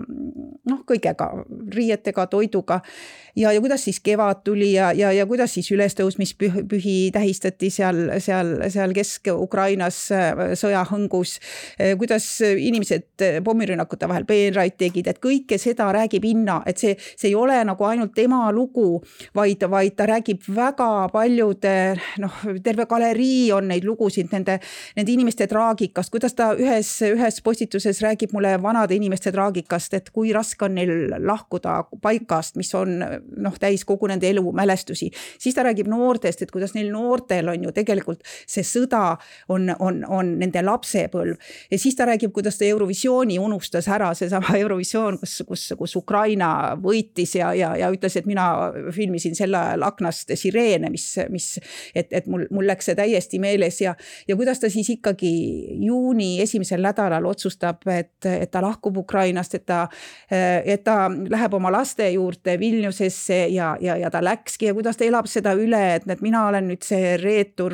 noh, 0.69 0.81
kõigega, 0.88 1.30
riietega, 1.74 2.27
toiduga. 2.31 2.81
ja, 3.36 3.51
ja 3.51 3.62
kuidas 3.62 3.83
siis 3.83 4.00
kevad 4.00 4.44
tuli 4.44 4.74
ja, 4.74 4.92
ja, 4.94 5.12
ja 5.12 5.25
kuidas 5.25 5.53
siis 5.53 5.72
ülestõusmispühi 5.72 7.12
tähistati 7.13 7.70
seal, 7.70 8.20
seal, 8.20 8.55
seal 8.70 8.94
Kesk-Ukrainas 8.96 10.00
äh, 10.12 10.44
sõjahõngus. 10.55 11.39
kuidas 11.98 12.25
inimesed 12.41 13.24
pommirünnakute 13.44 14.08
vahel 14.08 14.25
peenraid 14.25 14.77
tegid, 14.77 15.08
et 15.08 15.20
kõike 15.24 15.58
seda 15.62 15.89
räägib 15.96 16.25
Inna, 16.25 16.62
et 16.65 16.79
see, 16.82 16.96
see 17.15 17.29
ei 17.32 17.36
ole 17.36 17.58
nagu 17.67 17.84
ainult 17.86 18.13
tema 18.15 18.46
lugu, 18.51 19.01
vaid, 19.36 19.63
vaid 19.70 19.96
ta 19.98 20.08
räägib 20.10 20.46
väga 20.55 21.10
paljude 21.13 21.75
noh, 22.22 22.39
terve 22.63 22.86
galerii 22.89 23.51
on 23.55 23.70
neid 23.70 23.86
lugusid 23.88 24.32
nende, 24.34 24.58
nende 24.96 25.12
inimeste 25.12 25.48
traagikast, 25.51 26.12
kuidas 26.13 26.36
ta 26.38 26.51
ühes, 26.58 26.89
ühes 27.05 27.41
postituses 27.46 28.01
räägib 28.05 28.34
mulle 28.36 28.55
vanade 28.62 28.96
inimeste 28.96 29.32
traagikast, 29.36 29.64
et 29.98 30.10
kui 30.13 30.34
raske 30.36 30.65
on 30.65 30.75
neil 30.77 31.15
lahkuda 31.25 31.77
paikast, 32.01 32.55
mis 32.60 32.72
on 32.77 32.98
noh, 33.00 33.57
täis 33.60 33.86
kogu 33.86 34.07
nende 34.12 34.29
elu 34.29 34.43
mälestusi. 34.55 35.12
siis 35.39 35.55
ta 35.55 35.63
räägib 35.63 35.88
noortest, 35.91 36.41
et 36.41 36.51
kuidas 36.51 36.75
neil 36.75 36.91
noortel 36.91 37.50
on 37.50 37.63
ju 37.63 37.72
tegelikult 37.75 38.24
see 38.48 38.63
sõda 38.65 39.17
on, 39.50 39.69
on, 39.79 40.03
on 40.07 40.36
nende 40.39 40.62
lapsepõlv. 40.62 41.38
ja 41.72 41.79
siis 41.79 41.95
ta 41.95 42.05
räägib, 42.05 42.31
kuidas 42.36 42.57
ta 42.57 42.65
Eurovisiooni 42.65 43.39
unustas 43.39 43.88
ära, 43.88 44.13
seesama 44.13 44.57
Eurovisioon, 44.63 45.19
kus, 45.19 45.41
kus, 45.48 45.67
kus 45.77 45.95
Ukraina 45.95 46.75
võitis 46.81 47.36
ja, 47.39 47.53
ja, 47.53 47.74
ja 47.79 47.91
ütles, 47.93 48.17
et 48.19 48.29
mina 48.29 48.72
filmisin 48.95 49.36
sel 49.36 49.55
ajal 49.55 49.86
aknast 49.88 50.31
sireene, 50.36 50.89
mis, 50.93 51.07
mis 51.29 51.55
et, 51.95 52.12
et 52.12 52.27
mul, 52.31 52.45
mul 52.53 52.67
läks 52.69 52.89
see 52.89 52.98
täiesti 52.98 53.39
meeles 53.41 53.79
ja, 53.81 53.95
ja 54.27 54.38
kuidas 54.38 54.62
ta 54.62 54.69
siis 54.72 54.89
ikkagi 54.98 55.34
juuni 55.86 56.36
esimesel 56.43 56.84
nädalal 56.86 57.25
otsustab, 57.29 57.86
et, 57.91 58.17
et 58.29 58.51
ta 58.51 58.62
lahkub 58.63 58.98
Ukrainast, 59.01 59.55
et 59.56 59.66
ta, 59.66 59.86
et 60.30 60.84
ta 60.86 61.08
läheb 61.10 61.54
oma 61.58 61.72
laste 61.74 62.08
juurde 62.14 62.58
Vilniusesse 62.60 63.46
ja, 63.54 63.74
ja, 63.82 63.98
ja 64.00 64.12
ta 64.12 64.22
läkski 64.24 64.70
ja 64.70 64.76
kuidas 64.78 65.00
ta 65.00 65.06
elab 65.08 65.30
seda 65.32 65.56
üle, 65.58 65.82
et, 65.98 66.08
et 66.10 66.24
mina 66.26 66.46
olen 66.50 66.70
nüüd 66.70 66.86
see 66.86 67.16
reetur, 67.22 67.74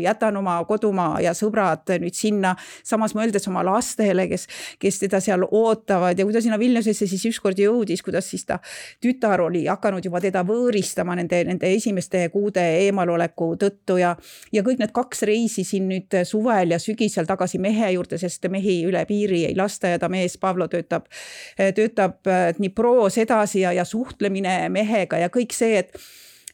jätan 0.00 0.36
oma 0.40 0.58
kodumaa 0.68 1.20
ja 1.24 1.34
sõbrad 1.36 1.90
nüüd 2.02 2.16
sinna, 2.16 2.54
samas 2.86 3.14
mõeldes 3.16 3.46
oma 3.50 3.64
lastele, 3.66 4.26
kes, 4.30 4.46
kes 4.80 5.00
teda 5.04 5.20
seal 5.24 5.46
ootavad 5.46 6.18
ja 6.18 6.26
kui 6.26 6.36
ta 6.36 6.42
sinna 6.44 6.58
Vilniusesse 6.60 7.08
siis 7.10 7.26
ükskord 7.32 7.58
jõudis, 7.60 8.02
kuidas 8.04 8.28
siis 8.30 8.46
ta 8.48 8.60
tütar 9.02 9.42
oli 9.44 9.64
hakanud 9.66 10.04
juba 10.04 10.20
teda 10.22 10.42
võõristama 10.46 11.16
nende, 11.18 11.42
nende 11.48 11.70
esimeste 11.74 12.26
kuude 12.32 12.62
eemaloleku 12.86 13.52
tõttu 13.60 13.98
ja, 14.00 14.14
ja 14.52 14.64
kõik 14.66 14.80
need 14.82 14.94
kaks 14.96 15.24
reisi 15.28 15.64
siin 15.66 15.88
nüüd 15.90 16.20
suvel 16.28 16.74
ja 16.74 16.80
sügisel 16.82 17.28
tagasi 17.28 17.60
mehe 17.62 17.92
juurde, 17.94 18.18
sest 18.20 18.46
mehi 18.52 18.80
üle 18.88 19.02
piiri 19.08 19.44
ei 19.50 19.56
lasta 19.58 19.94
ja 19.94 20.00
ta 20.00 20.10
mees 20.12 20.36
Pavlo 20.40 20.68
töötab, 20.70 21.09
töötab 21.76 22.26
Dnipros 22.56 23.18
edasi 23.18 23.64
ja, 23.64 23.72
ja 23.76 23.84
suhtlemine 23.84 24.68
mehega 24.72 25.18
ja 25.20 25.28
kõik 25.32 25.54
see, 25.56 25.82
et 25.82 25.96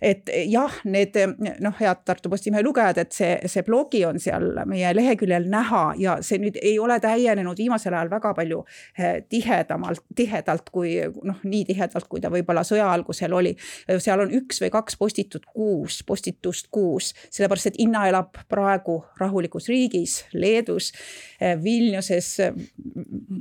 et 0.00 0.30
jah, 0.50 0.72
need 0.84 1.16
noh, 1.62 1.74
head 1.80 2.02
Tartu 2.04 2.30
Postimehe 2.32 2.62
lugejad, 2.64 2.98
et 3.00 3.16
see, 3.16 3.32
see 3.48 3.64
blogi 3.66 4.02
on 4.08 4.18
seal 4.20 4.48
meie 4.68 4.92
leheküljel 4.96 5.48
näha 5.52 5.82
ja 6.00 6.16
see 6.24 6.40
nüüd 6.42 6.58
ei 6.60 6.76
ole 6.82 6.98
täienenud 7.02 7.58
viimasel 7.58 7.96
ajal 7.96 8.10
väga 8.12 8.32
palju 8.36 8.62
eh, 8.98 9.22
tihedamalt, 9.28 10.04
tihedalt 10.16 10.70
kui 10.72 10.96
noh, 11.24 11.40
nii 11.44 11.64
tihedalt, 11.70 12.08
kui 12.10 12.22
ta 12.24 12.30
võib-olla 12.32 12.64
sõja 12.66 12.88
algusel 12.92 13.32
oli. 13.36 13.54
seal 13.98 14.24
on 14.24 14.34
üks 14.36 14.60
või 14.62 14.72
kaks 14.74 14.98
postitut 15.00 15.46
kuus, 15.52 16.02
postitust 16.06 16.68
kuus, 16.74 17.12
sellepärast 17.30 17.72
et 17.72 17.80
Inna 17.86 18.06
elab 18.10 18.36
praegu 18.50 18.98
rahulikus 19.20 19.70
riigis, 19.72 20.24
Leedus, 20.34 20.92
eh, 21.40 21.56
Vilniuses. 21.62 22.36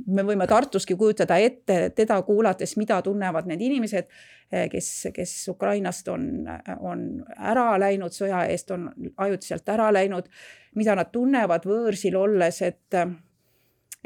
me 0.06 0.22
võime 0.22 0.46
Tartuski 0.46 0.96
kujutada 0.96 1.36
ette 1.36 1.90
teda 1.90 2.20
kuulates, 2.22 2.76
mida 2.76 3.02
tunnevad 3.02 3.46
need 3.46 3.60
inimesed 3.60 4.08
Eh, 4.52 4.68
kes, 4.70 5.08
kes 5.10 5.48
Ukrainast 5.48 6.08
on, 6.08 6.45
on 6.78 7.06
ära 7.36 7.74
läinud 7.80 8.14
sõja 8.14 8.44
eest, 8.50 8.70
on 8.74 8.88
ajutiselt 9.16 9.68
ära 9.68 9.90
läinud, 9.94 10.28
mida 10.76 10.96
nad 10.98 11.12
tunnevad 11.12 11.66
võõrsil 11.68 12.16
olles, 12.18 12.62
et 12.62 13.00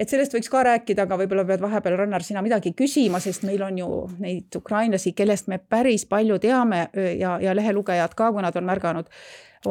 et 0.01 0.09
sellest 0.09 0.33
võiks 0.33 0.49
ka 0.49 0.63
rääkida, 0.65 1.05
aga 1.05 1.19
võib-olla 1.21 1.45
pead 1.45 1.61
vahepeal, 1.61 1.99
Rannar, 2.01 2.25
sina 2.25 2.41
midagi 2.45 2.73
küsima, 2.77 3.21
sest 3.21 3.45
meil 3.45 3.61
on 3.67 3.79
ju 3.83 3.89
neid 4.23 4.57
ukrainlasi, 4.57 5.13
kellest 5.17 5.51
me 5.53 5.59
päris 5.61 6.07
palju 6.09 6.39
teame 6.41 6.87
ja, 7.19 7.37
ja 7.43 7.55
lehelugejad 7.57 8.17
ka, 8.17 8.31
kui 8.33 8.45
nad 8.45 8.57
on 8.57 8.69
märganud. 8.69 9.11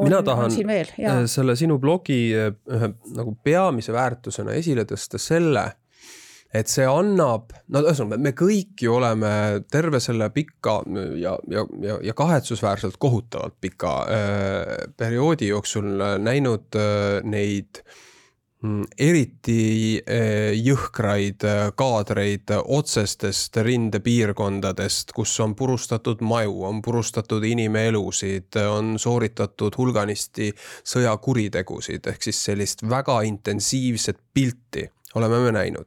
mina 0.03 0.21
tahan 0.23 0.53
selle 1.27 1.55
sinu 1.57 1.79
blogi 1.81 2.19
ühe 2.35 2.91
nagu 3.15 3.35
peamise 3.43 3.93
väärtusena 3.95 4.53
esile 4.59 4.85
tõsta 4.85 5.17
selle 5.17 5.65
et 6.53 6.70
see 6.70 6.86
annab, 6.89 7.53
no 7.70 7.84
ühesõnaga, 7.86 8.22
me 8.25 8.34
kõik 8.38 8.82
ju 8.82 8.96
oleme 8.98 9.32
terve 9.70 10.01
selle 10.01 10.32
pika 10.34 10.79
ja, 11.22 11.36
ja, 11.51 11.65
ja, 11.86 11.98
ja 12.10 12.18
kahetsusväärselt 12.18 12.98
kohutavalt 12.98 13.60
pika 13.62 13.96
äh, 14.10 14.75
perioodi 14.98 15.51
jooksul 15.51 15.91
näinud 16.25 16.77
äh, 16.79 17.20
neid 17.29 17.84
mm, 18.63 18.88
eriti 18.98 19.62
äh, 20.01 20.56
jõhkraid 20.58 21.46
äh, 21.46 21.62
kaadreid 21.77 22.50
otsestest 22.63 23.62
rindepiirkondadest, 23.70 25.13
kus 25.13 25.36
on 25.46 25.53
purustatud 25.60 26.24
maju, 26.25 26.63
on 26.72 26.82
purustatud 26.82 27.46
inimelusid, 27.46 28.58
on 28.65 28.96
sooritatud 28.98 29.77
hulganisti 29.77 30.50
sõjakuritegusid, 30.82 32.10
ehk 32.10 32.25
siis 32.25 32.41
sellist 32.50 32.82
väga 32.89 33.22
intensiivset 33.29 34.18
pilti 34.34 34.89
oleme 35.18 35.44
me 35.46 35.53
näinud 35.53 35.86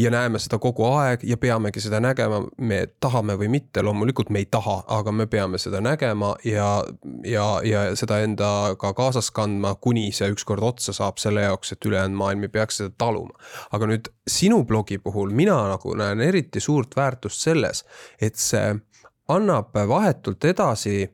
ja 0.00 0.10
näeme 0.10 0.38
seda 0.40 0.58
kogu 0.62 0.84
aeg 0.88 1.24
ja 1.28 1.36
peamegi 1.40 1.80
seda 1.82 2.00
nägema, 2.00 2.40
me 2.58 2.80
tahame 3.00 3.36
või 3.40 3.50
mitte, 3.52 3.82
loomulikult 3.84 4.30
me 4.32 4.42
ei 4.42 4.48
taha, 4.50 4.80
aga 4.96 5.12
me 5.12 5.26
peame 5.30 5.58
seda 5.60 5.80
nägema 5.84 6.32
ja, 6.46 6.68
ja, 7.26 7.46
ja 7.66 7.84
seda 7.98 8.20
endaga 8.24 8.92
kaasas 8.96 9.30
kandma, 9.36 9.74
kuni 9.80 10.08
see 10.16 10.30
ükskord 10.32 10.64
otsa 10.64 10.94
saab 10.96 11.20
selle 11.22 11.44
jaoks, 11.46 11.74
et 11.74 11.90
ülejäänud 11.90 12.18
maailm 12.18 12.46
ei 12.46 12.54
peaks 12.54 12.80
seda 12.80 12.94
taluma. 12.98 13.36
aga 13.70 13.90
nüüd 13.92 14.10
sinu 14.28 14.62
blogi 14.64 14.98
puhul 14.98 15.34
mina 15.36 15.58
nagu 15.74 15.94
näen 15.98 16.20
eriti 16.24 16.60
suurt 16.60 16.96
väärtust 16.96 17.44
selles, 17.48 17.84
et 18.20 18.36
see 18.40 18.74
annab 19.30 19.74
vahetult 19.74 20.44
edasi 20.44 21.04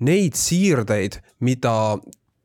neid 0.00 0.36
siirdeid, 0.38 1.18
mida 1.40 1.98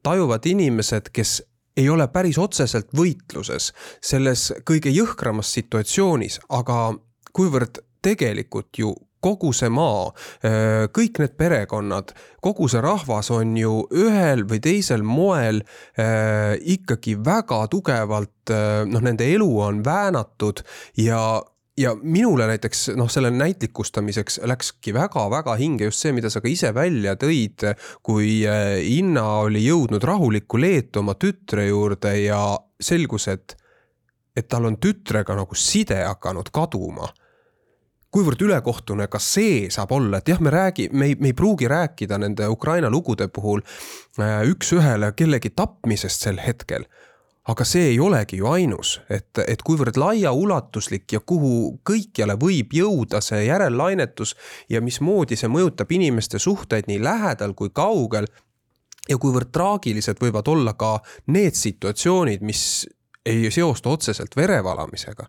tajuvad 0.03 0.45
inimesed, 0.49 1.13
kes 1.13 1.41
ei 1.77 1.89
ole 1.89 2.07
päris 2.07 2.37
otseselt 2.37 2.91
võitluses 2.95 3.71
selles 4.01 4.51
kõige 4.65 4.93
jõhkramas 4.93 5.53
situatsioonis, 5.53 6.39
aga 6.49 6.93
kuivõrd 7.33 7.81
tegelikult 8.03 8.77
ju 8.77 8.93
kogu 9.23 9.53
see 9.55 9.71
maa, 9.71 10.09
äh, 10.43 10.85
kõik 10.93 11.21
need 11.21 11.37
perekonnad, 11.39 12.11
kogu 12.43 12.67
see 12.71 12.81
rahvas 12.83 13.31
on 13.31 13.55
ju 13.57 13.85
ühel 13.95 14.43
või 14.49 14.59
teisel 14.63 15.05
moel 15.07 15.63
äh, 15.63 16.59
ikkagi 16.75 17.15
väga 17.23 17.63
tugevalt 17.71 18.51
äh, 18.51 18.83
noh, 18.89 19.03
nende 19.03 19.29
elu 19.31 19.49
on 19.63 19.79
väänatud 19.85 20.63
ja 20.99 21.23
ja 21.77 21.95
minule 22.01 22.47
näiteks 22.47 22.89
noh, 22.95 23.09
selle 23.09 23.31
näitlikustamiseks 23.31 24.39
läkski 24.43 24.93
väga-väga 24.93 25.55
hinge 25.57 25.89
just 25.89 26.03
see, 26.03 26.13
mida 26.13 26.29
sa 26.29 26.41
ka 26.41 26.49
ise 26.51 26.73
välja 26.75 27.15
tõid, 27.19 27.65
kui 28.05 28.43
äh, 28.47 28.77
Inna 28.97 29.25
oli 29.47 29.65
jõudnud 29.65 30.03
rahulikku 30.03 30.61
Leetu 30.61 31.01
oma 31.01 31.17
tütre 31.19 31.67
juurde 31.67 32.13
ja 32.21 32.43
selgus, 32.81 33.27
et, 33.33 33.57
et 34.35 34.47
tal 34.47 34.69
on 34.69 34.77
tütrega 34.77 35.35
nagu 35.37 35.57
side 35.57 36.03
hakanud 36.05 36.53
kaduma. 36.53 37.09
Kuivõrd 38.13 38.43
ülekohtune 38.45 39.07
ka 39.09 39.17
see 39.17 39.71
saab 39.73 39.95
olla, 39.95 40.19
et 40.19 40.29
jah, 40.29 40.37
me 40.37 40.51
räägi-, 40.53 40.91
me 40.93 41.09
ei, 41.09 41.15
me 41.17 41.31
ei 41.31 41.37
pruugi 41.37 41.65
rääkida 41.67 42.19
nende 42.21 42.45
Ukraina 42.53 42.91
lugude 42.93 43.27
puhul 43.33 43.65
äh, 44.21 44.43
üks-ühele 44.51 45.15
kellegi 45.17 45.49
tapmisest 45.57 46.29
sel 46.29 46.37
hetkel 46.43 46.85
aga 47.47 47.65
see 47.67 47.89
ei 47.91 47.99
olegi 47.99 48.37
ju 48.39 48.47
ainus, 48.47 48.95
et, 49.11 49.39
et 49.47 49.61
kuivõrd 49.67 49.97
laiaulatuslik 49.99 51.11
ja 51.11 51.19
kuhu 51.19 51.79
kõikjale 51.83 52.37
võib 52.39 52.71
jõuda 52.75 53.19
see 53.21 53.45
järellainetus 53.49 54.35
ja 54.71 54.81
mismoodi 54.81 55.35
see 55.39 55.51
mõjutab 55.51 55.91
inimeste 55.91 56.39
suhteid 56.39 56.87
nii 56.87 57.01
lähedal 57.03 57.53
kui 57.53 57.69
kaugel. 57.73 58.27
ja 59.09 59.17
kuivõrd 59.19 59.51
traagilised 59.51 60.19
võivad 60.23 60.47
olla 60.47 60.73
ka 60.73 61.01
need 61.27 61.55
situatsioonid, 61.59 62.41
mis 62.41 62.87
ei 63.25 63.51
seostu 63.51 63.91
otseselt 63.91 64.35
verevalamisega. 64.35 65.25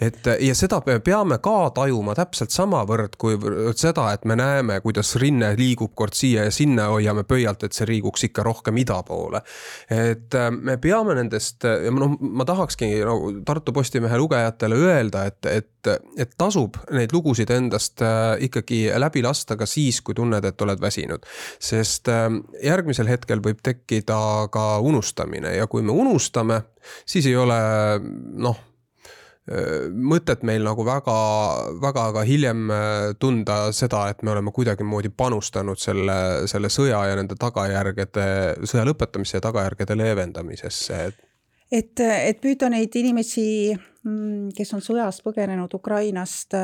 et 0.00 0.26
ja 0.40 0.54
seda 0.54 0.80
me 0.86 0.98
peame 1.04 1.38
ka 1.44 1.70
tajuma 1.74 2.14
täpselt 2.16 2.54
samavõrd 2.54 3.18
kui 3.20 3.36
seda, 3.76 4.06
et 4.12 4.24
me 4.24 4.36
näeme, 4.38 4.80
kuidas 4.80 5.14
rinne 5.20 5.50
liigub 5.58 5.92
kord 5.94 6.16
siia 6.16 6.46
ja 6.46 6.54
sinna, 6.54 6.88
hoiame 6.94 7.24
pöialt, 7.28 7.64
et 7.64 7.76
see 7.76 7.88
liiguks 7.90 8.24
ikka 8.30 8.44
rohkem 8.46 8.80
ida 8.80 9.02
poole. 9.02 9.42
et 9.90 10.34
äh, 10.34 10.50
me 10.50 10.78
peame 10.80 11.18
nendest 11.18 11.64
ja 11.68 11.92
noh, 11.92 12.16
ma 12.20 12.48
tahakski 12.48 12.90
nagu 13.04 13.32
Tartu 13.44 13.72
Postimehe 13.76 14.18
lugejatele 14.18 14.80
öelda, 14.88 15.26
et, 15.28 15.46
et, 15.46 15.92
et 16.16 16.32
tasub 16.38 16.80
neid 16.96 17.12
lugusid 17.12 17.50
endast 17.52 18.00
äh, 18.00 18.38
ikkagi 18.48 18.86
läbi 18.96 19.22
lasta 19.22 19.56
ka 19.56 19.68
siis, 19.68 20.00
kui 20.00 20.16
tunned, 20.16 20.44
et 20.44 20.64
oled 20.64 20.80
väsinud. 20.80 21.28
sest 21.60 22.08
äh, 22.08 22.30
järgmisel 22.64 23.12
hetkel 23.12 23.44
võib 23.44 23.60
tekkida 23.62 24.48
ka 24.52 24.66
unustamine 24.80 25.52
ja 25.58 25.68
kui 25.68 25.84
me 25.84 25.92
unustame, 25.92 26.62
siis 27.06 27.26
ei 27.26 27.36
ole 27.36 27.58
noh 28.38 28.64
mõtet 29.48 30.42
meil 30.44 30.64
nagu 30.64 30.84
väga, 30.84 31.16
väga 31.80 32.04
ka 32.12 32.24
hiljem 32.28 32.68
tunda 33.20 33.58
seda, 33.72 34.04
et 34.12 34.22
me 34.22 34.34
oleme 34.34 34.52
kuidagimoodi 34.52 35.10
panustanud 35.16 35.80
selle, 35.80 36.48
selle 36.50 36.68
sõja 36.72 37.00
ja 37.08 37.16
nende 37.16 37.38
tagajärgede, 37.40 38.26
sõja 38.68 38.84
lõpetamise 38.88 39.38
ja 39.38 39.44
tagajärgede 39.48 39.96
leevendamisesse, 39.96 40.98
et. 41.08 41.22
et, 41.72 42.40
püüda 42.42 42.68
neid 42.72 42.94
inimesi, 43.00 43.46
mm, 44.04 44.50
kes 44.56 44.74
on 44.76 44.84
sõjast 44.84 45.24
põgenenud 45.24 45.72
Ukrainast 45.80 46.56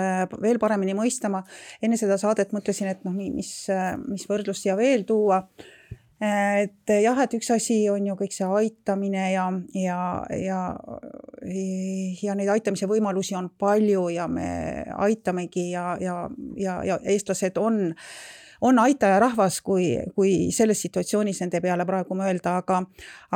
veel 0.43 0.61
paremini 0.61 0.97
mõistama. 0.97 1.41
enne 1.81 1.97
seda 2.01 2.21
saadet 2.21 2.53
mõtlesin, 2.53 2.93
et 2.93 3.05
noh, 3.09 3.17
mis, 3.17 3.55
mis 4.09 4.29
võrdlust 4.29 4.69
siia 4.69 4.77
veel 4.77 5.09
tuua 5.09 5.41
et 6.23 6.93
jah, 7.03 7.19
et 7.25 7.35
üks 7.37 7.51
asi 7.51 7.81
on 7.91 8.07
ju 8.07 8.15
kõik 8.19 8.35
see 8.35 8.47
aitamine 8.47 9.25
ja, 9.33 9.49
ja, 9.75 9.99
ja, 10.39 10.61
ja 12.23 12.37
neid 12.39 12.53
aitamise 12.55 12.87
võimalusi 12.91 13.35
on 13.39 13.51
palju 13.59 14.07
ja 14.15 14.29
me 14.31 14.47
aitamegi 14.95 15.71
ja, 15.73 15.97
ja, 16.01 16.29
ja, 16.57 16.81
ja 16.85 16.99
eestlased 17.05 17.61
on 17.61 17.95
on 18.65 18.79
aitajarahvas, 18.79 19.61
kui, 19.61 19.91
kui 20.15 20.31
selles 20.55 20.81
situatsioonis 20.87 21.43
nende 21.43 21.61
peale 21.61 21.85
praegu 21.85 22.17
mõelda, 22.17 22.57
aga, 22.63 22.81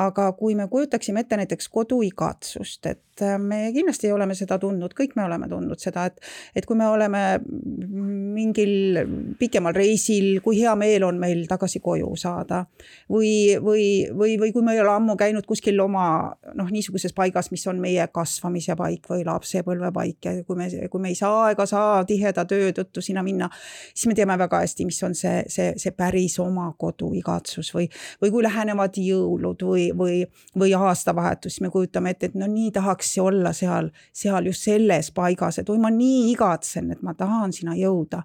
aga 0.01 0.31
kui 0.39 0.55
me 0.57 0.69
kujutaksime 0.73 1.21
ette 1.21 1.37
näiteks 1.37 1.69
koduigatsust, 1.75 2.87
et 2.87 3.25
me 3.43 3.73
kindlasti 3.75 4.13
oleme 4.15 4.35
seda 4.39 4.59
tundnud, 4.63 4.95
kõik 4.97 5.17
me 5.19 5.25
oleme 5.27 5.49
tundnud 5.51 5.81
seda, 5.83 6.07
et, 6.09 6.21
et 6.57 6.67
kui 6.67 6.79
me 6.79 6.87
oleme 6.89 7.23
mingil 7.45 9.03
pikemal 9.39 9.77
reisil, 9.77 10.39
kui 10.45 10.61
hea 10.61 10.75
meel 10.79 11.05
on 11.09 11.19
meil 11.21 11.45
tagasi 11.51 11.83
koju 11.85 12.15
saada. 12.17 12.65
või, 13.11 13.59
või, 13.63 13.85
või, 14.15 14.39
või 14.41 14.53
kui 14.55 14.65
me 14.65 14.75
ei 14.77 14.81
ole 14.81 14.95
ammu 14.95 15.17
käinud 15.19 15.47
kuskil 15.47 15.81
oma 15.83 16.33
noh, 16.55 16.71
niisuguses 16.71 17.13
paigas, 17.13 17.51
mis 17.51 17.67
on 17.67 17.81
meie 17.83 18.07
kasvamise 18.13 18.77
paik 18.79 19.09
või 19.11 19.27
lapsepõlvepaik 19.27 20.25
ja 20.25 20.37
kui 20.45 20.57
me, 20.57 20.71
kui 20.89 21.01
me 21.03 21.13
ei 21.13 21.19
saa 21.19 21.51
ega 21.53 21.67
saa 21.67 22.05
tiheda 22.09 22.47
töö 22.49 22.73
tõttu 22.77 23.03
sinna 23.09 23.25
minna, 23.27 23.49
siis 23.95 24.09
me 24.11 24.17
teame 24.19 24.39
väga 24.41 24.63
hästi, 24.63 24.87
mis 24.89 25.01
on 25.07 25.17
see, 25.19 25.43
see, 25.53 25.73
see 25.81 25.95
päris 25.97 26.39
oma 26.43 26.69
kodu 26.79 27.11
igatsus 27.19 27.73
või, 27.75 27.89
või 28.23 28.33
kui 28.35 28.45
lähenevad 28.47 28.99
jõulud 29.03 29.65
või, 29.69 29.89
või, 29.97 30.21
või 30.59 30.75
aastavahetus, 30.79 31.57
siis 31.57 31.67
me 31.67 31.73
kujutame 31.75 32.15
ette, 32.15 32.31
et 32.31 32.39
no 32.39 32.49
nii 32.51 32.71
tahaks 32.77 33.15
olla 33.23 33.55
seal, 33.57 33.91
seal 34.13 34.51
just 34.51 34.69
selles 34.69 35.11
paigas, 35.17 35.61
et 35.61 35.73
oi, 35.73 35.81
ma 35.83 35.93
nii 35.95 36.29
igatsen, 36.35 36.93
et 36.95 37.03
ma 37.03 37.17
tahan 37.19 37.55
sinna 37.57 37.77
jõuda. 37.79 38.23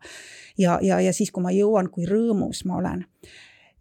ja, 0.58 0.78
ja, 0.82 1.00
ja 1.02 1.14
siis, 1.14 1.32
kui 1.32 1.44
ma 1.44 1.52
jõuan, 1.56 1.90
kui 1.94 2.06
rõõmus 2.10 2.66
ma 2.70 2.78
olen 2.82 3.08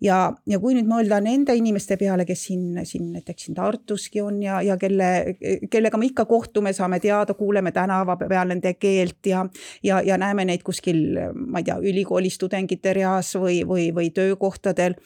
ja, 0.03 0.19
ja 0.47 0.59
kui 0.63 0.75
nüüd 0.77 0.89
mõelda 0.91 1.21
nende 1.23 1.55
inimeste 1.57 1.97
peale, 2.01 2.27
kes 2.29 2.45
siin, 2.49 2.81
siin 2.89 3.11
näiteks 3.15 3.47
siin 3.47 3.57
Tartuski 3.57 4.23
on 4.23 4.41
ja, 4.43 4.61
ja 4.65 4.77
kelle, 4.81 5.37
kellega 5.71 6.01
me 6.01 6.09
ikka 6.11 6.27
kohtume, 6.31 6.73
saame 6.77 7.01
teada, 7.03 7.35
kuuleme 7.39 7.73
tänava 7.73 8.17
peal 8.21 8.53
nende 8.53 8.75
keelt 8.81 9.31
ja, 9.31 9.45
ja, 9.83 10.01
ja 10.05 10.19
näeme 10.21 10.47
neid 10.49 10.65
kuskil, 10.67 11.05
ma 11.35 11.63
ei 11.63 11.69
tea, 11.69 11.79
ülikooli 11.93 12.33
tudengite 12.39 12.95
reas 12.97 13.35
või, 13.39 13.63
või, 13.69 13.91
või 13.95 14.11
töökohtadel. 14.15 14.99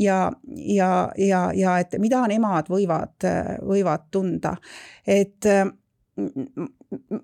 Ja, 0.00 0.30
ja, 0.56 0.90
ja, 1.20 1.40
ja 1.52 1.74
et 1.82 1.92
mida 2.00 2.22
nemad 2.30 2.70
võivad, 2.72 3.26
võivad 3.68 4.06
tunda, 4.08 4.54
et 5.04 5.44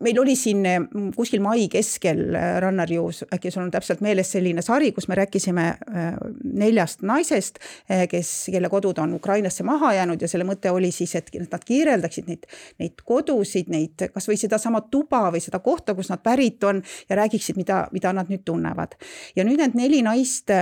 meil 0.01 0.19
oli 0.21 0.35
siin 0.37 0.61
mm, 0.67 1.13
kuskil 1.17 1.41
mai 1.41 1.69
keskel 1.73 2.35
äh, 2.37 2.59
Rannarjuus, 2.61 3.23
äkki 3.33 3.51
sul 3.51 3.63
on 3.63 3.71
täpselt 3.73 4.03
meeles 4.05 4.29
selline 4.35 4.63
sari, 4.63 4.91
kus 4.93 5.09
me 5.09 5.17
rääkisime 5.17 5.65
äh, 5.71 6.09
neljast 6.45 7.05
naisest, 7.07 7.61
äh, 7.91 8.05
kes, 8.11 8.33
kelle 8.53 8.69
kodud 8.73 9.01
on 9.01 9.15
Ukrainasse 9.17 9.65
maha 9.65 9.95
jäänud 9.97 10.21
ja 10.21 10.29
selle 10.29 10.45
mõte 10.49 10.73
oli 10.73 10.93
siis, 10.93 11.15
et 11.17 11.33
nad 11.41 11.65
kirjeldaksid 11.65 12.29
neid, 12.29 12.45
neid 12.83 13.05
kodusid, 13.09 13.71
neid 13.73 14.09
kasvõi 14.13 14.37
sedasama 14.41 14.85
tuba 14.93 15.23
või 15.33 15.41
seda 15.45 15.63
kohta, 15.65 15.97
kus 15.97 16.13
nad 16.13 16.21
pärit 16.25 16.65
on 16.69 16.83
ja 17.09 17.17
räägiksid, 17.23 17.57
mida, 17.61 17.87
mida 17.93 18.13
nad 18.13 18.29
nüüd 18.33 18.45
tunnevad. 18.45 18.99
ja 19.37 19.49
nüüd 19.49 19.63
need 19.63 19.79
neli 19.81 20.03
naist, 20.05 20.53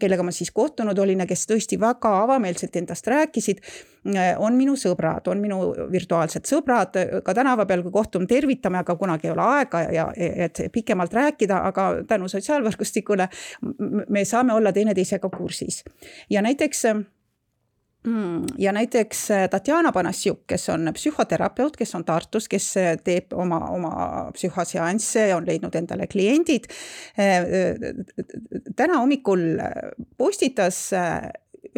kellega 0.00 0.26
ma 0.26 0.34
siis 0.36 0.52
kohtunud 0.52 0.98
olin 0.98 1.24
ja 1.24 1.28
kes 1.30 1.46
tõesti 1.48 1.80
väga 1.80 2.12
avameelselt 2.26 2.76
endast 2.76 3.08
rääkisid, 3.08 3.64
on 4.40 4.56
minu 4.56 4.76
sõbrad, 4.80 5.28
on 5.28 5.40
minu 5.42 5.58
virtuaalsed 5.92 6.48
sõbrad, 6.48 6.96
ka 7.24 7.34
tänava 7.36 7.66
peal, 7.68 7.82
kui 7.84 7.92
kohtume, 7.92 8.28
tervitame, 8.50 8.80
aga 8.82 8.96
kunagi 8.96 9.28
ei 9.28 9.32
ole 9.34 9.42
aega 9.42 9.82
ja, 9.94 10.08
et 10.16 10.60
pikemalt 10.72 11.12
rääkida, 11.14 11.62
aga 11.70 12.02
tänu 12.08 12.28
sotsiaalvõrgustikule 12.28 13.28
me 14.08 14.24
saame 14.24 14.54
olla 14.54 14.72
teineteisega 14.72 15.30
kursis. 15.30 15.84
ja 16.30 16.42
näiteks 16.42 16.84
mm, 18.04 18.44
ja 18.58 18.72
näiteks 18.72 19.28
Tatjana 19.50 19.92
Panassiuk, 19.92 20.46
kes 20.46 20.68
on 20.68 20.90
psühhoterapeut, 20.94 21.76
kes 21.76 21.94
on 21.94 22.04
Tartus, 22.04 22.48
kes 22.48 22.74
teeb 23.04 23.32
oma, 23.32 23.60
oma 23.70 24.30
psühhoseansse 24.32 25.28
ja 25.28 25.36
on 25.36 25.46
leidnud 25.46 25.74
endale 25.74 26.06
kliendid. 26.06 26.64
täna 28.76 28.98
hommikul 28.98 29.58
postitas 30.16 30.90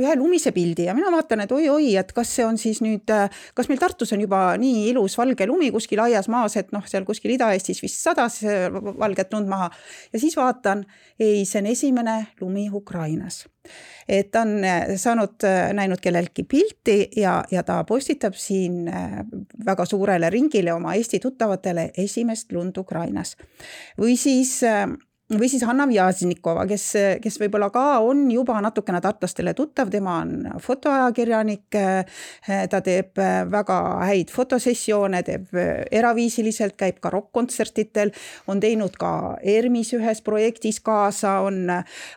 ühe 0.00 0.14
lumise 0.16 0.52
pildi 0.54 0.86
ja 0.88 0.94
mina 0.96 1.10
vaatan, 1.12 1.44
et 1.44 1.52
oi-oi, 1.52 1.92
et 2.00 2.12
kas 2.16 2.30
see 2.36 2.46
on 2.46 2.58
siis 2.60 2.80
nüüd, 2.84 3.10
kas 3.56 3.68
meil 3.68 3.80
Tartus 3.80 4.14
on 4.16 4.22
juba 4.24 4.40
nii 4.60 4.88
ilus 4.92 5.16
valge 5.18 5.46
lumi 5.48 5.70
kuskil 5.74 6.00
aias 6.04 6.28
maas, 6.32 6.56
et 6.60 6.72
noh, 6.72 6.84
seal 6.88 7.06
kuskil 7.08 7.34
Ida-Eestis 7.36 7.82
vist 7.84 8.00
sadas 8.02 8.40
valget 8.72 9.32
lund 9.34 9.50
maha. 9.50 9.70
ja 10.12 10.20
siis 10.22 10.36
vaatan, 10.38 10.84
ei, 11.20 11.44
see 11.48 11.62
on 11.62 11.70
esimene 11.72 12.16
lumi 12.40 12.68
Ukrainas. 12.72 13.44
et 14.08 14.32
ta 14.32 14.42
on 14.42 14.64
saanud, 14.96 15.44
näinud 15.78 16.00
kelleltki 16.02 16.44
pilti 16.44 16.98
ja, 17.16 17.42
ja 17.50 17.62
ta 17.62 17.82
postitab 17.84 18.34
siin 18.34 18.90
väga 19.66 19.86
suurele 19.86 20.30
ringile 20.30 20.72
oma 20.72 20.94
Eesti 20.94 21.20
tuttavatele 21.20 21.90
esimest 21.96 22.52
lund 22.52 22.76
Ukrainas. 22.76 23.36
või 24.00 24.16
siis 24.16 24.60
või 25.38 25.48
siis 25.48 25.62
Hanna 25.66 25.86
Vjaznikova, 25.88 26.64
kes, 26.68 26.84
kes 27.22 27.38
võib-olla 27.40 27.68
ka 27.72 27.84
on 28.04 28.24
juba 28.30 28.58
natukene 28.64 29.00
tartlastele 29.00 29.54
tuttav, 29.54 29.90
tema 29.90 30.18
on 30.22 30.46
fotoajakirjanik. 30.60 31.78
ta 32.70 32.80
teeb 32.80 33.18
väga 33.50 33.78
häid 34.08 34.30
fotosessioone, 34.30 35.22
teeb 35.22 35.52
eraviisiliselt, 35.90 36.76
käib 36.76 37.00
ka 37.00 37.10
rokk-kontsertidel, 37.10 38.12
on 38.46 38.60
teinud 38.60 38.96
ka 39.00 39.38
ERMis 39.42 39.92
ühes 39.98 40.22
projektis 40.22 40.80
kaasa, 40.80 41.38
on, 41.46 41.70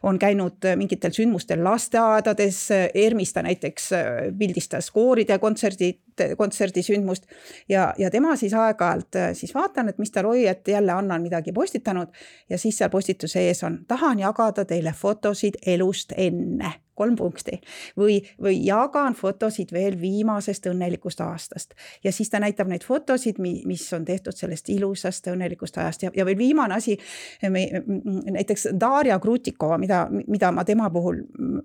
on 0.04 0.20
käinud 0.20 0.66
mingitel 0.76 1.14
sündmustel 1.16 1.64
lasteaedades. 1.64 2.66
ERMis 2.94 3.34
ta 3.34 3.46
näiteks 3.46 3.90
pildistas 4.38 4.92
kooride 4.92 5.40
kontserdid, 5.40 6.02
kontserdisündmust 6.38 7.26
ja, 7.70 7.94
ja 7.98 8.10
tema 8.12 8.36
siis 8.40 8.54
aeg-ajalt 8.56 9.18
siis 9.36 9.52
vaatan, 9.56 9.90
et 9.92 9.98
mis 10.00 10.12
tal 10.12 10.30
oi, 10.30 10.46
et 10.48 10.68
jälle 10.68 10.92
Anna 10.92 11.16
on 11.16 11.26
midagi 11.26 11.52
postitanud 11.54 12.08
ja 12.50 12.58
siis 12.58 12.78
seal 12.78 12.90
postituse 13.06 13.40
ees 13.40 13.64
on, 13.64 13.80
tahan 13.88 14.20
jagada 14.20 14.66
teile 14.66 14.94
fotosid 14.94 15.60
elust 15.66 16.14
enne, 16.18 16.72
kolm 16.96 17.16
punkti. 17.16 17.60
või, 17.98 18.22
või 18.42 18.58
jagan 18.66 19.14
fotosid 19.14 19.72
veel 19.74 20.00
viimasest 20.02 20.66
õnnelikust 20.66 21.22
aastast. 21.22 21.74
ja 22.04 22.12
siis 22.12 22.30
ta 22.30 22.40
näitab 22.40 22.68
neid 22.68 22.84
fotosid, 22.84 23.38
mis 23.40 23.94
on 23.94 24.06
tehtud 24.06 24.34
sellest 24.34 24.70
ilusast 24.70 25.28
õnnelikust 25.28 25.78
ajast 25.78 26.04
ja, 26.04 26.12
ja 26.16 26.26
veel 26.26 26.38
viimane 26.38 26.76
asi. 26.76 26.98
näiteks 27.42 28.68
Darja 28.80 29.20
Krutikova, 29.20 29.78
mida, 29.78 30.08
mida 30.28 30.52
ma 30.52 30.64
tema 30.66 30.90
puhul 30.90 31.22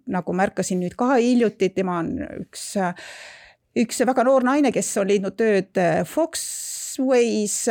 nagu 0.06 0.32
märkasin 0.32 0.80
nüüd 0.80 0.96
ka 0.96 1.14
hiljuti, 1.16 1.70
tema 1.70 1.98
on 2.02 2.18
üks 2.42 2.74
üks 3.80 4.04
väga 4.06 4.24
noor 4.26 4.44
naine, 4.44 4.72
kes 4.72 4.96
on 4.98 5.08
leidnud 5.08 5.38
tööd 5.38 5.78
Foxways 6.06 7.68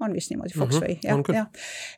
on 0.00 0.12
vist 0.12 0.30
niimoodi, 0.30 0.52
Foxway 0.58 0.94
mm, 0.94 1.00
-hmm, 1.00 1.34
jah, 1.34 1.46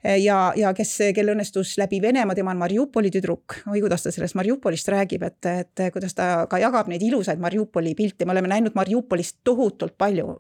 jah. 0.05 0.19
ja, 0.23 0.53
ja 0.57 0.73
kes, 0.75 0.99
kel 1.15 1.33
õnnestus 1.35 1.75
läbi 1.79 2.01
Venemaa, 2.03 2.35
tema 2.35 2.51
on 2.51 2.61
Mariupoli 2.61 3.11
tüdruk, 3.11 3.59
oi 3.73 3.81
kuidas 3.81 4.03
ta 4.03 4.13
sellest 4.15 4.35
Mariupolist 4.39 4.89
räägib, 4.89 5.23
et, 5.23 5.47
et 5.47 5.85
kuidas 5.93 6.15
ta 6.15 6.47
ka 6.51 6.59
jagab 6.59 6.89
neid 6.89 7.03
ilusaid 7.03 7.39
Mariupoli 7.39 7.95
pilte, 7.95 8.25
me 8.25 8.33
oleme 8.33 8.49
näinud 8.49 8.75
Mariupolist 8.75 9.41
tohutult 9.45 9.99
palju 9.99 10.39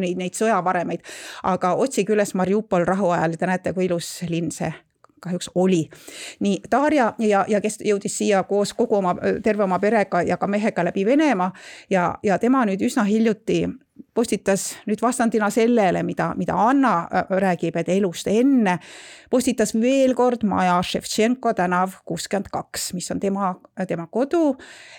neid, 0.00 0.16
neid 0.16 0.34
sõjavaremeid. 0.34 1.04
aga 1.42 1.74
otsige 1.74 2.12
üles 2.12 2.34
Mariupol 2.34 2.84
rahuajal 2.84 3.36
ja 3.36 3.36
te 3.36 3.46
näete, 3.46 3.72
kui 3.72 3.84
ilus 3.84 4.22
linn 4.28 4.50
see 4.50 4.72
kahjuks 5.20 5.50
oli. 5.54 5.88
nii 6.40 6.60
Darja 6.70 7.12
ja, 7.18 7.44
ja 7.48 7.60
kes 7.60 7.78
jõudis 7.84 8.18
siia 8.18 8.42
koos 8.42 8.72
kogu 8.74 8.96
oma, 8.96 9.14
terve 9.42 9.64
oma 9.64 9.78
perega 9.78 10.22
ja 10.22 10.36
ka 10.36 10.46
mehega 10.46 10.84
läbi 10.84 11.04
Venemaa 11.06 11.52
ja, 11.90 12.14
ja 12.22 12.38
tema 12.38 12.64
nüüd 12.64 12.82
üsna 12.86 13.04
hiljuti 13.04 13.66
postitas 14.14 14.70
nüüd 14.88 15.02
vastandina 15.02 15.50
sellele, 15.52 16.02
mida, 16.06 16.30
mida 16.38 16.56
Anna 16.68 16.94
äh, 17.04 17.32
räägib, 17.42 17.76
et 17.80 17.88
elust 17.92 18.28
enne, 18.30 18.78
postitas 19.30 19.74
veel 19.74 20.14
kord 20.18 20.44
maja 20.48 20.78
Ševtšenko 20.84 21.54
tänav 21.58 22.00
kuuskümmend 22.08 22.50
kaks, 22.52 22.90
mis 22.96 23.10
on 23.14 23.20
tema, 23.22 23.54
tema 23.88 24.06
kodu. 24.10 24.56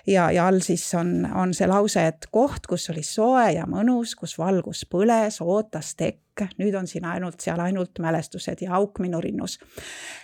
ja, 0.07 0.31
ja 0.31 0.47
all 0.47 0.61
siis 0.65 0.85
on, 0.97 1.25
on 1.35 1.53
see 1.57 1.67
lause, 1.69 2.07
et 2.07 2.27
koht, 2.31 2.67
kus 2.67 2.89
oli 2.93 3.03
soe 3.05 3.51
ja 3.57 3.67
mõnus, 3.69 4.15
kus 4.15 4.37
valgus 4.39 4.85
põles, 4.89 5.41
ootas 5.41 5.95
tekk 5.99 6.30
nüüd 6.59 6.75
on 6.77 6.87
siin 6.89 7.05
ainult 7.07 7.41
seal 7.43 7.59
ainult 7.63 7.99
mälestused 8.03 8.63
ja 8.63 8.75
auk 8.79 8.99
minu 9.03 9.21
rinnus. 9.21 9.57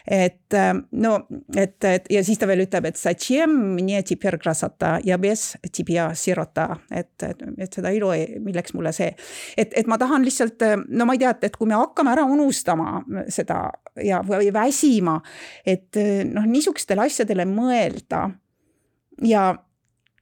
et 0.08 0.54
äh, 0.54 0.74
no, 0.92 1.14
et, 1.56 1.84
et 1.84 2.10
ja 2.12 2.24
siis 2.24 2.40
ta 2.40 2.48
veel 2.50 2.66
ütleb, 2.66 2.86
et 2.90 3.00
et, 6.92 7.12
et, 7.24 7.44
et 7.58 7.74
seda 7.80 7.92
ilu, 7.96 8.12
milleks 8.44 8.74
mulle 8.78 8.94
see. 8.96 9.14
et, 9.58 9.74
et 9.74 9.88
ma 9.88 9.98
tahan 9.98 10.26
lihtsalt, 10.26 10.64
no 10.88 11.06
ma 11.06 11.18
ei 11.18 11.24
tea, 11.24 11.36
et, 11.36 11.50
et 11.50 11.58
kui 11.58 11.70
me 11.70 11.78
hakkame 11.78 12.14
ära 12.16 12.26
unustama 12.26 13.02
seda 13.34 13.66
ja, 14.04 14.22
või 14.26 14.52
väsima, 14.54 15.20
et 15.66 15.98
noh, 16.32 16.46
niisugustele 16.48 17.08
asjadele 17.08 17.48
mõelda 17.50 18.28
ja 19.26 19.50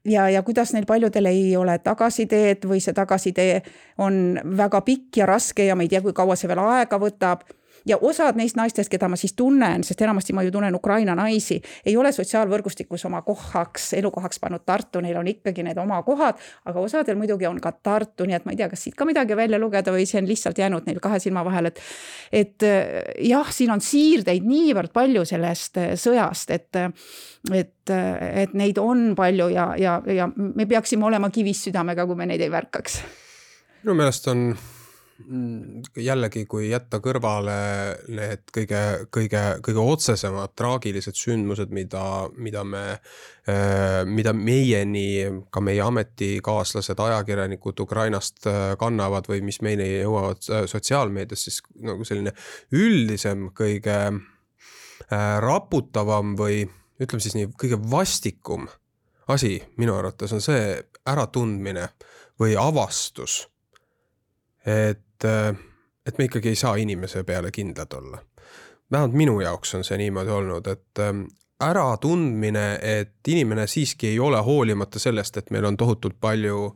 ja, 0.06 0.30
ja 0.30 0.44
kuidas 0.44 0.74
neil 0.74 0.86
paljudel 0.86 1.26
ei 1.26 1.56
ole 1.58 1.78
tagasiteed 1.84 2.66
või 2.70 2.82
see 2.84 2.94
tagasitee 2.94 3.62
on 3.98 4.40
väga 4.58 4.82
pikk 4.86 5.22
ja 5.22 5.30
raske 5.30 5.66
ja 5.66 5.76
me 5.76 5.86
ei 5.86 5.92
tea, 5.92 6.02
kui 6.02 6.14
kaua 6.14 6.36
see 6.36 6.50
veel 6.52 6.62
aega 6.64 7.00
võtab 7.02 7.46
ja 7.86 7.98
osad 8.02 8.38
neist 8.40 8.58
naistest, 8.58 8.90
keda 8.92 9.10
ma 9.12 9.18
siis 9.20 9.34
tunnen, 9.38 9.84
sest 9.84 10.02
enamasti 10.02 10.34
ma 10.34 10.44
ju 10.46 10.52
tunnen 10.52 10.76
Ukraina 10.76 11.16
naisi, 11.16 11.60
ei 11.86 11.98
ole 11.98 12.12
sotsiaalvõrgustikus 12.16 13.06
oma 13.06 13.22
kohaks, 13.26 13.94
elukohaks 14.00 14.40
pannud 14.42 14.66
Tartu, 14.66 15.02
neil 15.06 15.18
on 15.20 15.28
ikkagi 15.30 15.64
need 15.66 15.78
oma 15.82 16.02
kohad, 16.04 16.42
aga 16.66 16.82
osadel 16.82 17.20
muidugi 17.20 17.48
on 17.50 17.60
ka 17.62 17.72
Tartu, 17.72 18.26
nii 18.26 18.40
et 18.40 18.46
ma 18.46 18.56
ei 18.56 18.60
tea, 18.62 18.70
kas 18.72 18.86
siit 18.88 18.98
ka 18.98 19.08
midagi 19.08 19.38
välja 19.38 19.60
lugeda 19.62 19.94
või 19.94 20.08
see 20.10 20.22
on 20.22 20.30
lihtsalt 20.30 20.60
jäänud 20.62 20.90
neil 20.90 21.00
kahe 21.04 21.20
silma 21.24 21.46
vahele, 21.46 21.74
et 21.74 21.82
et 22.46 22.68
jah, 23.30 23.50
siin 23.54 23.72
on 23.72 23.82
siirdeid 23.84 24.46
niivõrd 24.46 24.94
palju 24.96 25.26
sellest 25.26 25.80
sõjast, 26.02 26.52
et 26.56 26.82
et, 27.54 27.92
et 27.92 28.54
neid 28.58 28.80
on 28.82 29.12
palju 29.18 29.50
ja, 29.54 29.68
ja, 29.78 30.00
ja 30.10 30.30
me 30.36 30.66
peaksime 30.66 31.06
olema 31.06 31.30
kivist 31.30 31.70
südamega, 31.70 32.08
kui 32.10 32.18
me 32.18 32.26
neid 32.26 32.42
ei 32.42 32.50
märkaks. 32.50 33.02
minu 33.84 33.98
meelest 34.00 34.28
on 34.34 34.48
jällegi, 35.96 36.44
kui 36.50 36.68
jätta 36.68 37.00
kõrvale 37.04 37.56
need 38.12 38.42
kõige, 38.54 38.82
kõige, 39.14 39.44
kõige 39.64 39.80
otsesemad 39.80 40.52
traagilised 40.60 41.16
sündmused, 41.16 41.72
mida, 41.76 42.04
mida 42.36 42.66
me, 42.68 42.84
äh, 43.48 44.02
mida 44.10 44.34
meieni 44.36 45.24
ka 45.56 45.64
meie 45.64 45.82
ametikaaslased, 45.86 47.00
ajakirjanikud 47.00 47.80
Ukrainast 47.86 48.44
äh, 48.52 48.74
kannavad 48.80 49.32
või 49.32 49.40
mis 49.48 49.62
meile 49.64 49.88
jõuavad 50.02 50.44
äh, 50.52 50.68
sotsiaalmeedias, 50.72 51.48
siis 51.48 51.62
nagu 51.80 52.04
selline 52.08 52.36
üldisem, 52.76 53.50
kõige 53.56 54.00
raputavam 55.44 56.34
või 56.40 56.64
ütleme 57.04 57.22
siis 57.22 57.36
nii, 57.36 57.50
kõige 57.60 57.78
vastikum 57.92 58.64
asi 59.32 59.58
minu 59.78 59.94
arvates 59.96 60.32
on 60.34 60.42
see 60.42 60.80
äratundmine 61.06 61.90
või 62.40 62.56
avastus 62.58 63.44
et, 64.66 65.05
et 65.24 66.18
me 66.18 66.26
ikkagi 66.26 66.50
ei 66.50 66.56
saa 66.56 66.76
inimese 66.76 67.24
peale 67.24 67.52
kindlad 67.52 67.94
olla. 67.94 68.18
vähemalt 68.92 69.14
minu 69.14 69.40
jaoks 69.42 69.76
on 69.76 69.84
see 69.84 69.98
niimoodi 69.98 70.30
olnud, 70.30 70.68
et 70.68 71.02
äratundmine, 71.62 72.80
et 72.82 73.28
inimene 73.28 73.68
siiski 73.68 74.08
ei 74.08 74.20
ole 74.20 74.42
hoolimata 74.42 75.00
sellest, 75.00 75.38
et 75.38 75.52
meil 75.52 75.66
on 75.66 75.78
tohutult 75.78 76.20
palju 76.22 76.66
äh, 76.68 76.76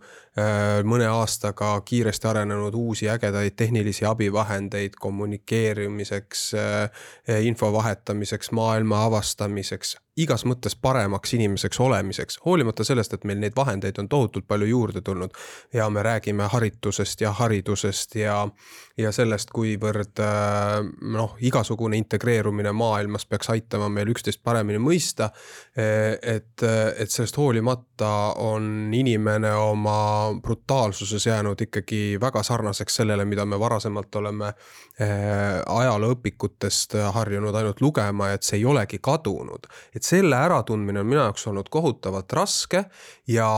mõne 0.84 1.08
aastaga 1.10 1.82
kiiresti 1.86 2.28
arenenud 2.28 2.74
uusi 2.74 3.10
ägedaid 3.10 3.56
tehnilisi 3.56 4.06
abivahendeid 4.06 4.94
kommunikeerimiseks, 5.00 6.52
äh, 6.54 7.42
info 7.44 7.74
vahetamiseks, 7.74 8.52
maailma 8.52 9.04
avastamiseks, 9.06 9.98
igas 10.18 10.46
mõttes 10.46 10.76
paremaks 10.82 11.34
inimeseks 11.34 11.80
olemiseks, 11.80 12.40
hoolimata 12.46 12.84
sellest, 12.84 13.14
et 13.14 13.24
meil 13.24 13.40
neid 13.40 13.56
vahendeid 13.56 14.00
on 14.00 14.10
tohutult 14.10 14.48
palju 14.48 14.68
juurde 14.68 15.02
tulnud. 15.02 15.32
ja 15.74 15.90
me 15.90 16.04
räägime 16.04 16.44
haritusest 16.44 17.22
ja 17.22 17.32
haridusest 17.32 18.16
ja, 18.16 18.48
ja 18.98 19.12
sellest, 19.12 19.52
kuivõrd 19.52 20.20
äh, 20.20 20.86
noh, 21.02 21.36
igasugune 21.40 21.98
integreerumine 21.98 22.72
maailmas 22.72 23.26
peaks 23.26 23.50
aitama 23.50 23.90
meil 23.90 24.08
üksteist 24.08 24.44
paremini 24.44 24.80
mõista. 24.80 25.30
et, 26.22 26.64
et 26.98 27.12
sellest 27.12 27.38
hoolimata 27.38 28.34
on 28.38 28.90
inimene 28.94 29.54
oma 29.54 30.19
brutaalsuses 30.44 31.26
jäänud 31.26 31.62
ikkagi 31.62 32.18
väga 32.22 32.44
sarnaseks 32.44 33.00
sellele, 33.02 33.26
mida 33.26 33.46
me 33.46 33.60
varasemalt 33.60 34.16
oleme 34.16 34.52
äh, 34.52 35.60
ajalooõpikutest 35.66 36.98
harjunud 37.14 37.56
ainult 37.56 37.82
lugema, 37.82 38.32
et 38.34 38.48
see 38.48 38.60
ei 38.62 38.66
olegi 38.66 39.00
kadunud. 39.02 39.68
et 39.96 40.04
selle 40.04 40.36
äratundmine 40.36 41.04
on 41.04 41.08
minu 41.08 41.22
jaoks 41.22 41.48
olnud 41.48 41.70
kohutavalt 41.70 42.34
raske 42.34 42.86
ja 43.28 43.50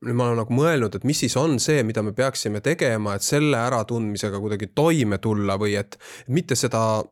nüüd 0.00 0.16
ma 0.16 0.30
olen 0.30 0.40
nagu 0.40 0.56
mõelnud, 0.56 0.96
et 0.96 1.04
mis 1.04 1.18
siis 1.24 1.36
on 1.36 1.58
see, 1.60 1.82
mida 1.84 2.02
me 2.02 2.14
peaksime 2.16 2.62
tegema, 2.64 3.14
et 3.14 3.24
selle 3.24 3.58
äratundmisega 3.60 4.40
kuidagi 4.40 4.70
toime 4.74 5.18
tulla 5.20 5.58
või 5.60 5.76
et 5.80 5.98
mitte 6.28 6.56
seda 6.56 7.02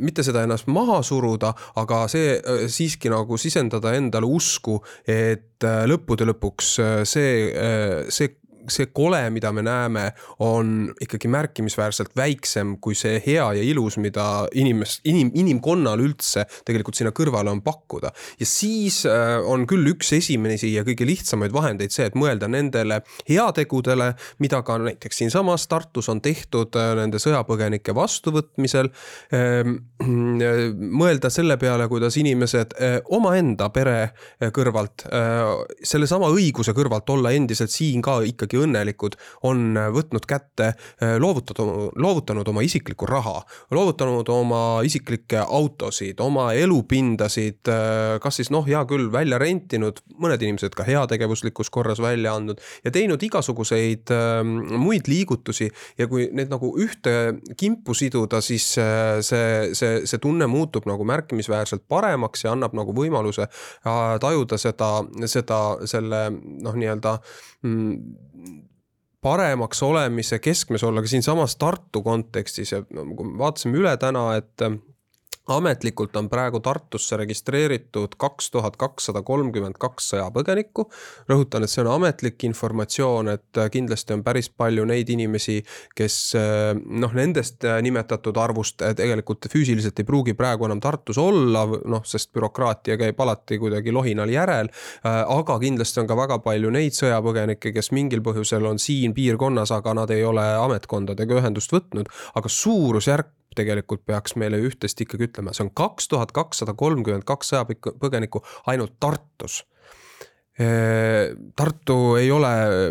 mitte 0.00 0.22
seda 0.22 0.44
ennast 0.46 0.68
maha 0.70 1.00
suruda, 1.02 1.52
aga 1.80 2.04
see 2.10 2.36
äh, 2.38 2.66
siiski 2.70 3.10
nagu 3.12 3.38
sisendada 3.40 3.94
endale 3.98 4.28
usku, 4.30 4.78
et 5.06 5.66
äh, 5.66 5.82
lõppude 5.90 6.28
lõpuks 6.30 6.76
see, 7.08 7.32
see 8.12 8.36
see 8.72 8.90
kole, 8.94 9.22
mida 9.34 9.52
me 9.52 9.64
näeme, 9.66 10.06
on 10.46 10.90
ikkagi 11.00 11.28
märkimisväärselt 11.30 12.14
väiksem 12.16 12.76
kui 12.82 12.96
see 12.98 13.20
hea 13.24 13.46
ja 13.56 13.64
ilus, 13.64 13.98
mida 14.02 14.46
inimest, 14.54 15.04
inim, 15.08 15.30
inimkonnal 15.34 16.00
üldse 16.02 16.46
tegelikult 16.66 16.98
sinna 16.98 17.12
kõrvale 17.16 17.52
on 17.52 17.62
pakkuda. 17.64 18.12
ja 18.40 18.46
siis 18.46 19.02
äh, 19.08 19.38
on 19.44 19.66
küll 19.70 19.86
üks 19.92 20.12
esimesi 20.16 20.72
ja 20.74 20.84
kõige 20.86 21.06
lihtsamaid 21.08 21.54
vahendeid 21.54 21.94
see, 21.94 22.08
et 22.10 22.18
mõelda 22.18 22.48
nendele 22.50 23.00
heategudele, 23.28 24.12
mida 24.42 24.62
ka 24.66 24.78
näiteks 24.80 25.22
siinsamas 25.22 25.66
Tartus 25.70 26.08
on 26.12 26.20
tehtud 26.24 26.76
äh, 26.78 26.92
nende 26.98 27.20
sõjapõgenike 27.22 27.94
vastuvõtmisel. 27.96 28.90
Ähm, 29.36 29.76
mõelda 31.00 31.30
selle 31.32 31.56
peale, 31.60 31.86
kuidas 31.90 32.16
inimesed 32.20 32.76
äh, 32.76 32.98
omaenda 33.10 33.70
pere 33.74 33.98
kõrvalt, 34.54 35.04
sellesama 35.86 36.30
õiguse 36.32 36.72
kõrvalt 36.76 37.08
olla 37.12 37.32
endiselt 37.36 37.72
siin 37.72 38.02
ka 38.04 38.20
ikkagi 38.26 38.58
õnnelikud, 38.60 39.16
on 39.48 39.74
võtnud 39.94 40.26
kätte, 40.28 40.74
eh, 41.00 41.16
loovutanud, 41.20 41.96
loovutanud 41.96 42.48
oma 42.48 42.64
isiklikku 42.66 43.08
raha, 43.08 43.40
loovutanud 43.70 44.28
oma 44.28 44.62
isiklikke 44.86 45.44
autosid, 45.46 46.20
oma 46.20 46.50
elupindasid, 46.52 47.60
eh, 47.68 48.18
kas 48.22 48.40
siis 48.40 48.50
noh, 48.50 48.66
hea 48.66 48.82
küll, 48.88 49.10
välja 49.12 49.38
rentinud, 49.38 50.00
mõned 50.20 50.42
inimesed 50.42 50.74
ka 50.74 50.86
heategevuslikus 50.88 51.70
korras 51.70 52.00
välja 52.00 52.34
andnud 52.34 52.60
ja 52.84 52.90
teinud 52.90 53.22
igasuguseid 53.22 54.10
eh, 54.14 54.42
muid 54.78 55.08
liigutusi. 55.10 55.70
Ja 55.98 56.06
kui 56.10 56.28
need 56.32 56.50
nagu 56.50 56.72
ühte 56.80 57.40
kimpu 57.58 57.94
siduda, 57.94 58.40
siis 58.40 58.66
see, 58.74 59.72
see, 59.74 59.92
see 60.06 60.20
tunne 60.22 60.46
muutub 60.50 60.86
nagu 60.88 61.04
märkimisväärselt 61.06 61.84
paremaks 61.88 62.44
ja 62.44 62.54
annab 62.54 62.74
nagu 62.76 62.94
võimaluse 62.94 63.46
tajuda 64.20 64.58
seda, 64.60 64.90
seda, 65.30 65.60
selle 65.90 66.22
noh, 66.32 66.76
nii-öelda 66.76 67.16
mm, 67.66 67.94
paremaks 69.20 69.82
olemise 69.82 70.38
keskmes 70.38 70.84
olla 70.84 71.02
ka 71.02 71.10
siinsamas 71.10 71.56
Tartu 71.56 72.02
kontekstis 72.02 72.72
ja 72.72 72.82
no, 72.94 73.04
kui 73.16 73.28
me 73.28 73.38
vaatasime 73.38 73.80
üle 73.82 73.96
täna, 74.00 74.30
et 74.40 74.64
ametlikult 75.50 76.16
on 76.16 76.28
praegu 76.30 76.60
Tartusse 76.60 77.16
registreeritud 77.20 78.14
kaks 78.20 78.50
tuhat 78.54 78.76
kakssada 78.80 79.22
kolmkümmend 79.26 79.78
kaks 79.80 80.12
sõjapõgenikku. 80.14 80.86
rõhutan, 81.28 81.64
et 81.64 81.70
see 81.70 81.82
on 81.84 81.92
ametlik 81.94 82.44
informatsioon, 82.44 83.28
et 83.34 83.60
kindlasti 83.72 84.14
on 84.14 84.24
päris 84.26 84.48
palju 84.48 84.84
neid 84.84 85.10
inimesi, 85.10 85.60
kes 85.96 86.18
noh, 86.84 87.14
nendest 87.14 87.66
nimetatud 87.82 88.36
arvust 88.36 88.82
tegelikult 88.96 89.50
füüsiliselt 89.52 89.98
ei 89.98 90.08
pruugi 90.08 90.34
praegu 90.34 90.68
enam 90.68 90.80
Tartus 90.80 91.18
olla, 91.18 91.66
noh, 91.66 92.04
sest 92.04 92.32
bürokraatia 92.34 92.98
käib 93.00 93.20
alati 93.20 93.58
kuidagi 93.58 93.92
lohinal 93.92 94.30
järel. 94.30 94.70
aga 95.04 95.58
kindlasti 95.58 96.00
on 96.00 96.06
ka 96.06 96.16
väga 96.16 96.38
palju 96.44 96.70
neid 96.70 96.94
sõjapõgenikke, 96.96 97.72
kes 97.74 97.92
mingil 97.96 98.22
põhjusel 98.22 98.66
on 98.66 98.78
siin 98.78 99.14
piirkonnas, 99.14 99.72
aga 99.74 99.94
nad 99.94 100.10
ei 100.10 100.24
ole 100.24 100.44
ametkondadega 100.60 101.40
ühendust 101.40 101.72
võtnud, 101.72 102.10
aga 102.34 102.48
suurusjärk 102.48 103.39
tegelikult 103.56 104.04
peaks 104.06 104.36
meile 104.38 104.60
üht-teist 104.62 105.00
ikkagi 105.02 105.30
ütlema, 105.30 105.54
see 105.56 105.66
on 105.66 105.74
kaks 105.74 106.08
tuhat 106.12 106.32
kakssada 106.36 106.74
kolmkümmend 106.78 107.26
kaks 107.28 107.52
sõjapõgenikku 107.54 108.44
ainult 108.70 108.96
Tartus 109.00 109.64
Tartu 111.56 112.16
ei 112.20 112.30
ole 112.30 112.48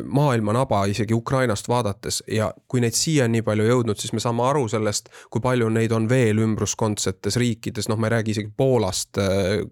maailma 0.10 0.53
naba 0.55 0.79
isegi 0.89 1.13
Ukrainast 1.13 1.67
vaadates 1.69 2.23
ja 2.32 2.47
kui 2.67 2.82
neid 2.82 2.95
siia 2.97 3.27
on 3.27 3.34
nii 3.36 3.43
palju 3.45 3.67
jõudnud, 3.67 3.99
siis 4.01 4.13
me 4.15 4.23
saame 4.23 4.41
aru 4.47 4.63
sellest, 4.71 5.12
kui 5.29 5.43
palju 5.43 5.67
neid 5.73 5.93
on 5.93 6.08
veel 6.10 6.41
ümbruskondsetes 6.41 7.38
riikides, 7.38 7.86
noh, 7.91 7.99
ma 8.01 8.10
ei 8.10 8.15
räägi 8.15 8.34
isegi 8.34 8.49
Poolast, 8.58 9.19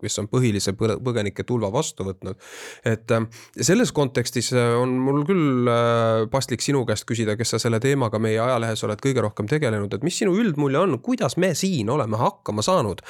kes 0.02 0.22
on 0.22 0.30
põhilise 0.30 0.76
põgenike 0.78 1.46
tulva 1.48 1.72
vastu 1.74 2.06
võtnud. 2.06 2.38
et 2.86 3.16
selles 3.66 3.92
kontekstis 3.96 4.52
on 4.54 4.94
mul 5.02 5.24
küll 5.26 5.72
paslik 6.30 6.62
sinu 6.62 6.84
käest 6.86 7.08
küsida, 7.10 7.34
kes 7.40 7.56
sa 7.56 7.62
selle 7.64 7.82
teemaga 7.82 8.22
meie 8.22 8.38
ajalehes 8.44 8.86
oled 8.86 9.02
kõige 9.02 9.26
rohkem 9.26 9.50
tegelenud, 9.50 9.98
et 9.98 10.06
mis 10.06 10.22
sinu 10.22 10.38
üldmulje 10.38 10.84
on, 10.84 11.00
kuidas 11.02 11.38
me 11.42 11.56
siin 11.58 11.90
oleme 11.90 12.22
hakkama 12.22 12.62
saanud 12.62 13.02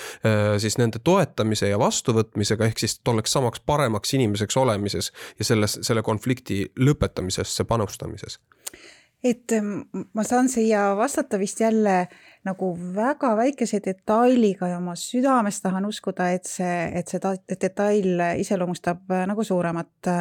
siis 0.63 0.79
nende 0.79 1.03
toetamise 1.03 1.73
ja 1.73 1.81
vastuvõtmisega, 1.81 2.71
ehk 2.71 2.85
siis 2.85 2.99
tolleks 3.03 3.35
samaks 3.35 3.59
paremaks 3.67 4.15
inimeseks 4.15 4.55
olema 4.63 4.76
olemises 4.77 5.11
ja 5.39 5.45
selles, 5.45 5.79
selle 5.81 6.05
konflikti 6.05 6.63
lõpetamisesse 6.79 7.65
panustamises? 7.67 8.39
et 9.25 9.49
ma 10.13 10.23
saan 10.23 10.45
siia 10.49 10.91
vastata 10.95 11.39
vist 11.41 11.59
jälle 11.59 12.07
nagu 12.45 12.67
väga 12.95 13.31
väikese 13.37 13.79
detailiga 13.85 14.69
ja 14.69 14.77
oma 14.77 14.93
südames 14.95 15.57
tahan 15.61 15.87
uskuda, 15.89 16.29
et 16.37 16.45
see, 16.45 16.75
et 16.93 17.09
see 17.09 17.33
detail 17.49 18.21
iseloomustab 18.37 19.09
nagu 19.27 19.43
suuremat, 19.43 20.11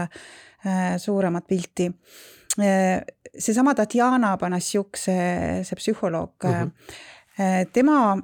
suuremat 1.02 1.46
pilti. 1.46 1.90
seesama 3.38 3.74
Tatjana 3.74 4.36
Panasjuk, 4.40 4.96
see, 4.96 5.62
see 5.62 5.76
psühholoog 5.76 6.48
mm, 6.48 6.72
-hmm. 6.72 7.68
tema 7.72 8.16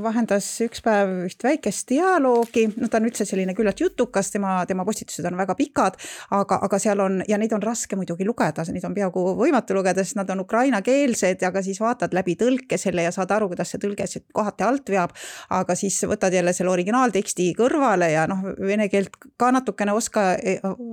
vahendas 0.00 0.46
üks 0.64 0.80
päev 0.84 1.10
üht 1.26 1.44
väikest 1.44 1.90
dialoogi, 1.90 2.64
no 2.80 2.88
ta 2.90 2.98
on 3.00 3.08
üldse 3.08 3.26
selline 3.28 3.54
küllalt 3.56 3.80
jutukas, 3.82 4.30
tema, 4.32 4.54
tema 4.68 4.84
postitused 4.88 5.26
on 5.28 5.36
väga 5.38 5.56
pikad, 5.58 5.98
aga, 6.32 6.58
aga 6.66 6.78
seal 6.82 7.02
on 7.04 7.20
ja 7.28 7.38
neid 7.40 7.52
on 7.52 7.62
raske 7.64 7.98
muidugi 7.98 8.26
lugeda, 8.26 8.64
neid 8.72 8.86
on 8.88 8.96
peaaegu 8.96 9.24
võimatu 9.38 9.76
lugeda, 9.76 10.04
sest 10.04 10.18
nad 10.20 10.30
on 10.32 10.44
ukrainakeelsed, 10.44 11.44
aga 11.48 11.62
siis 11.64 11.80
vaatad 11.82 12.14
läbi 12.16 12.36
tõlke 12.40 12.78
selle 12.80 13.04
ja 13.06 13.12
saad 13.14 13.34
aru, 13.36 13.50
kuidas 13.52 13.74
see 13.74 13.82
tõlge 13.82 14.06
siis 14.08 14.24
kohati 14.32 14.66
alt 14.66 14.92
veab. 14.92 15.12
aga 15.50 15.74
siis 15.76 15.98
võtad 16.08 16.32
jälle 16.32 16.52
selle 16.56 16.72
originaalteksti 16.72 17.50
kõrvale 17.58 18.12
ja 18.12 18.26
noh, 18.30 18.44
vene 18.58 18.88
keelt 18.88 19.16
ka 19.36 19.50
natukene 19.52 19.92
oska 19.92 20.36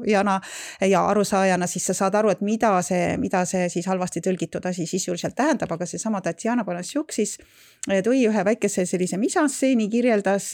jana 0.08 0.40
ja 0.82 1.06
arusaajana, 1.08 1.68
siis 1.68 1.86
sa 1.92 1.96
saad 2.04 2.16
aru, 2.20 2.34
et 2.34 2.42
mida 2.42 2.74
see, 2.86 3.16
mida 3.18 3.46
see 3.46 3.70
siis 3.70 3.88
halvasti 3.88 4.22
tõlgitud 4.26 4.66
asi 4.66 4.86
sisuliselt 4.90 5.36
tähendab, 5.36 5.72
aga 5.72 5.88
seesama 5.88 6.22
Tatjana 6.26 6.66
Panasjuk 6.68 7.14
siis 7.16 7.38
tõi 7.88 8.26
ühe 8.28 8.46
väikese 8.46 8.86
sellise 8.90 9.18
misantseeni, 9.22 9.90
kirjeldas, 9.90 10.52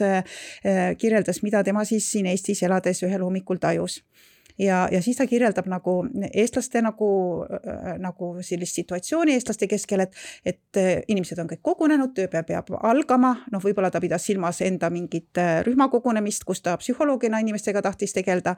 kirjeldas, 1.00 1.42
mida 1.44 1.64
tema 1.64 1.86
siis 1.88 2.08
siin 2.12 2.30
Eestis 2.32 2.64
elades 2.68 3.04
ühel 3.08 3.24
hommikul 3.24 3.62
tajus 3.62 4.02
ja, 4.60 4.88
ja 4.92 5.02
siis 5.02 5.18
ta 5.18 5.28
kirjeldab 5.28 5.68
nagu 5.72 5.98
eestlaste 6.34 6.82
nagu, 6.86 7.10
nagu 8.02 8.32
sellist 8.46 8.80
situatsiooni 8.80 9.36
eestlaste 9.36 9.68
keskel, 9.68 10.06
et, 10.06 10.16
et 10.46 10.80
inimesed 11.08 11.40
on 11.42 11.50
kõik 11.50 11.64
kogunenud, 11.66 12.14
tööpäev 12.16 12.48
peab 12.48 12.72
algama, 12.82 13.34
noh, 13.52 13.64
võib-olla 13.64 13.92
ta 13.92 14.02
pidas 14.04 14.26
silmas 14.28 14.62
enda 14.66 14.90
mingit 14.94 15.38
rühmakogunemist, 15.66 16.46
kus 16.48 16.62
ta 16.66 16.76
psühholoogina 16.80 17.40
inimestega 17.44 17.82
tahtis 17.86 18.14
tegeleda. 18.16 18.56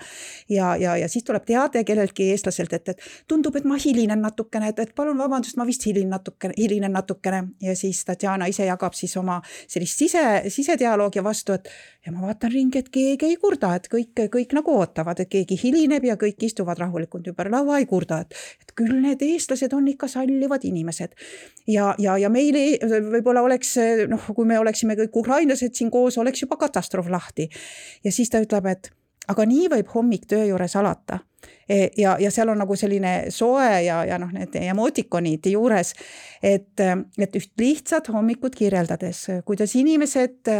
ja, 0.49 0.75
ja, 0.75 0.97
ja 0.97 1.09
siis 1.09 1.23
tuleb 1.23 1.45
teade 1.45 1.83
kelleltki 1.83 2.31
eestlaselt, 2.31 2.73
et, 2.73 2.89
et 2.89 3.27
tundub, 3.27 3.55
et 3.55 3.65
ma 3.65 3.77
hilinen 3.81 4.21
natukene, 4.21 4.71
et, 4.73 4.79
et 4.79 4.95
palun 4.95 5.17
vabandust, 5.17 5.57
ma 5.57 5.65
vist 5.65 5.85
hilinen 5.85 6.13
natukene, 6.17 6.53
hilinen 6.57 6.93
natukene 6.93 7.43
ja 7.61 7.75
siis 7.75 8.03
Tatjana 8.05 8.47
ise 8.47 8.65
jagab 8.65 8.95
siis 8.97 9.17
oma 9.17 9.41
sellist 9.67 9.99
sise, 9.99 10.23
sisedialoogi 10.53 11.23
vastu, 11.23 11.57
et 11.57 11.69
ja 12.05 12.13
ma 12.15 12.27
vaatan 12.27 12.51
ringi, 12.51 12.79
et 12.79 12.89
keegi 12.93 13.27
ei 13.27 13.37
kurda, 13.41 13.73
et 13.75 13.89
kõik, 13.91 14.13
kõik 14.31 14.53
nagu 14.55 14.77
ootavad, 14.79 15.19
et 15.19 15.31
keegi 15.31 15.57
hilineb 15.59 15.86
esineb 15.87 16.05
ja 16.05 16.17
kõik 16.19 16.43
istuvad 16.43 16.79
rahulikult 16.81 17.27
ümber 17.31 17.49
laua, 17.51 17.79
ei 17.79 17.87
kurda, 17.87 18.19
et, 18.21 18.35
et 18.61 18.73
küll 18.75 18.99
need 19.01 19.21
eestlased 19.23 19.73
on 19.73 19.87
ikka 19.87 20.07
sallivad 20.11 20.65
inimesed. 20.67 21.15
ja, 21.67 21.95
ja, 21.97 22.17
ja 22.17 22.29
meil 22.29 22.55
võib-olla 23.11 23.41
oleks 23.41 23.77
noh, 24.09 24.29
kui 24.35 24.45
me 24.45 24.59
oleksime 24.59 24.97
kõik 24.99 25.15
ukrainlased 25.23 25.73
siin 25.73 25.91
koos, 25.91 26.17
oleks 26.17 26.43
juba 26.43 26.57
katastroof 26.57 27.09
lahti. 27.09 27.49
ja 28.03 28.11
siis 28.11 28.29
ta 28.29 28.41
ütleb, 28.43 28.65
et 28.67 28.91
aga 29.27 29.45
nii 29.45 29.67
võib 29.71 29.87
hommik 29.95 30.27
töö 30.27 30.45
juures 30.45 30.75
alata. 30.75 31.19
E, 31.69 31.89
ja, 31.99 32.15
ja 32.19 32.31
seal 32.31 32.49
on 32.51 32.61
nagu 32.61 32.75
selline 32.79 33.31
soe 33.33 33.67
ja, 33.83 33.99
ja 34.07 34.17
noh, 34.21 34.31
need 34.31 34.55
emootikonid 34.61 35.49
juures, 35.51 35.93
et, 36.43 36.79
et 36.79 37.37
üht 37.39 37.51
lihtsat 37.59 38.07
hommikut 38.13 38.55
kirjeldades, 38.55 39.25
kuidas 39.47 39.75
inimesed 39.79 40.51
e, 40.51 40.57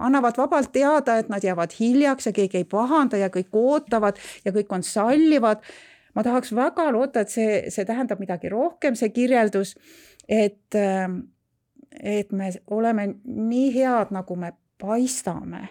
annavad 0.00 0.40
vabalt 0.40 0.72
teada, 0.72 1.18
et 1.20 1.28
nad 1.32 1.44
jäävad 1.44 1.76
hiljaks 1.76 2.30
ja 2.30 2.34
keegi 2.36 2.62
ei 2.62 2.68
pahanda 2.68 3.20
ja 3.20 3.28
kõik 3.32 3.52
ootavad 3.52 4.20
ja 4.44 4.54
kõik 4.56 4.72
on 4.76 4.86
sallivad. 4.86 5.64
ma 6.14 6.24
tahaks 6.26 6.54
väga 6.56 6.88
loota, 6.92 7.20
et 7.20 7.30
see, 7.30 7.70
see 7.70 7.84
tähendab 7.86 8.18
midagi 8.18 8.48
rohkem, 8.50 8.96
see 8.98 9.12
kirjeldus, 9.14 9.76
et, 10.28 10.74
et 10.74 12.32
me 12.32 12.50
oleme 12.66 13.06
nii 13.24 13.68
head, 13.76 14.10
nagu 14.10 14.36
me 14.36 14.52
paistame 14.80 15.68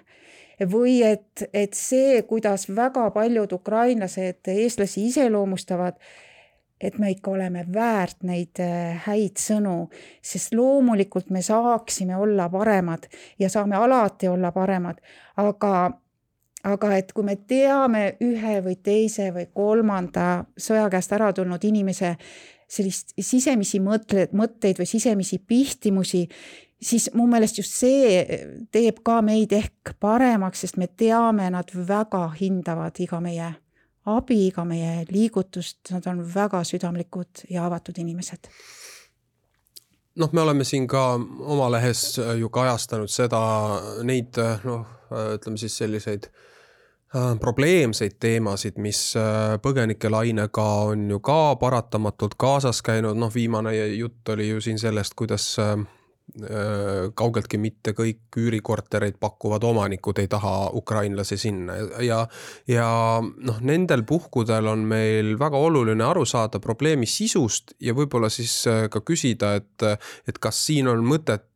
või 0.68 1.00
et, 1.04 1.44
et 1.54 1.74
see, 1.74 2.22
kuidas 2.28 2.68
väga 2.76 3.10
paljud 3.16 3.52
ukrainlased 3.56 4.50
eestlasi 4.52 5.06
iseloomustavad, 5.08 5.96
et 6.82 6.98
me 7.00 7.12
ikka 7.12 7.32
oleme 7.32 7.66
väärt 7.74 8.24
neid 8.24 8.60
äh, 8.64 9.00
häid 9.06 9.40
sõnu, 9.40 9.90
sest 10.24 10.54
loomulikult 10.56 11.30
me 11.30 11.42
saaksime 11.44 12.16
olla 12.18 12.50
paremad 12.50 13.10
ja 13.40 13.50
saame 13.50 13.76
alati 13.76 14.28
olla 14.28 14.52
paremad, 14.56 15.02
aga 15.38 15.90
aga 16.64 16.96
et 16.98 17.12
kui 17.16 17.24
me 17.24 17.38
teame 17.48 18.18
ühe 18.24 18.58
või 18.64 18.76
teise 18.84 19.30
või 19.36 19.46
kolmanda 19.56 20.46
sõja 20.60 20.90
käest 20.92 21.14
ära 21.16 21.32
tulnud 21.34 21.64
inimese 21.64 22.16
sellist 22.70 23.16
sisemisi 23.16 23.80
mõtteid, 23.82 24.36
mõtteid 24.38 24.80
või 24.82 24.90
sisemisi 24.90 25.40
pihtimusi, 25.40 26.26
siis 26.82 27.10
mu 27.14 27.28
meelest 27.28 27.58
just 27.60 27.76
see 27.76 28.24
teeb 28.72 29.02
ka 29.06 29.20
meid 29.26 29.52
ehk 29.56 29.96
paremaks, 30.00 30.66
sest 30.66 30.78
me 30.78 30.88
teame, 30.88 31.50
nad 31.52 31.72
väga 31.76 32.30
hindavad 32.40 33.00
iga 33.00 33.20
meie 33.24 33.54
abi, 34.10 34.48
iga 34.48 34.64
meie 34.66 35.06
liigutust, 35.12 35.92
nad 35.94 36.08
on 36.10 36.24
väga 36.34 36.64
südamlikud 36.66 37.46
ja 37.50 37.66
avatud 37.68 37.98
inimesed. 38.00 38.50
Noh, 40.20 40.32
me 40.34 40.42
oleme 40.42 40.66
siin 40.68 40.88
ka 40.90 41.14
oma 41.16 41.70
lehes 41.72 42.18
ju 42.18 42.50
kajastanud 42.52 43.12
seda, 43.12 43.42
neid 44.04 44.40
noh, 44.66 44.88
ütleme 45.36 45.60
siis 45.62 45.78
selliseid 45.80 46.28
probleemseid 47.42 48.18
teemasid, 48.22 48.76
mis 48.82 49.14
põgenikelainega 49.64 50.66
on 50.90 51.08
ju 51.10 51.22
ka 51.26 51.56
paratamatult 51.62 52.36
kaasas 52.38 52.84
käinud, 52.86 53.18
noh, 53.18 53.32
viimane 53.34 53.74
jutt 53.98 54.30
oli 54.30 54.50
ju 54.50 54.62
siin 54.62 54.82
sellest, 54.82 55.16
kuidas 55.18 55.56
kaugeltki 57.16 57.58
mitte 57.62 57.94
kõik 57.98 58.38
üürikortereid 58.38 59.18
pakkuvad 59.20 59.64
omanikud 59.66 60.20
ei 60.22 60.30
taha 60.32 60.70
ukrainlasi 60.78 61.38
sinna. 61.42 61.76
Ja, 62.06 62.20
ja 62.70 62.88
noh, 63.22 63.60
nendel 63.66 64.04
puhkudel 64.08 64.70
on 64.70 64.86
meil 64.90 65.36
väga 65.40 65.58
oluline 65.58 66.06
aru 66.06 66.26
saada 66.30 66.62
probleemi 66.64 67.10
sisust 67.10 67.74
ja 67.84 67.96
võib-olla 67.98 68.30
siis 68.34 68.62
ka 68.92 69.02
küsida, 69.06 69.56
et, 69.60 69.88
et 70.30 70.40
kas 70.42 70.60
siin 70.68 70.90
on 70.92 71.04
mõtet 71.06 71.48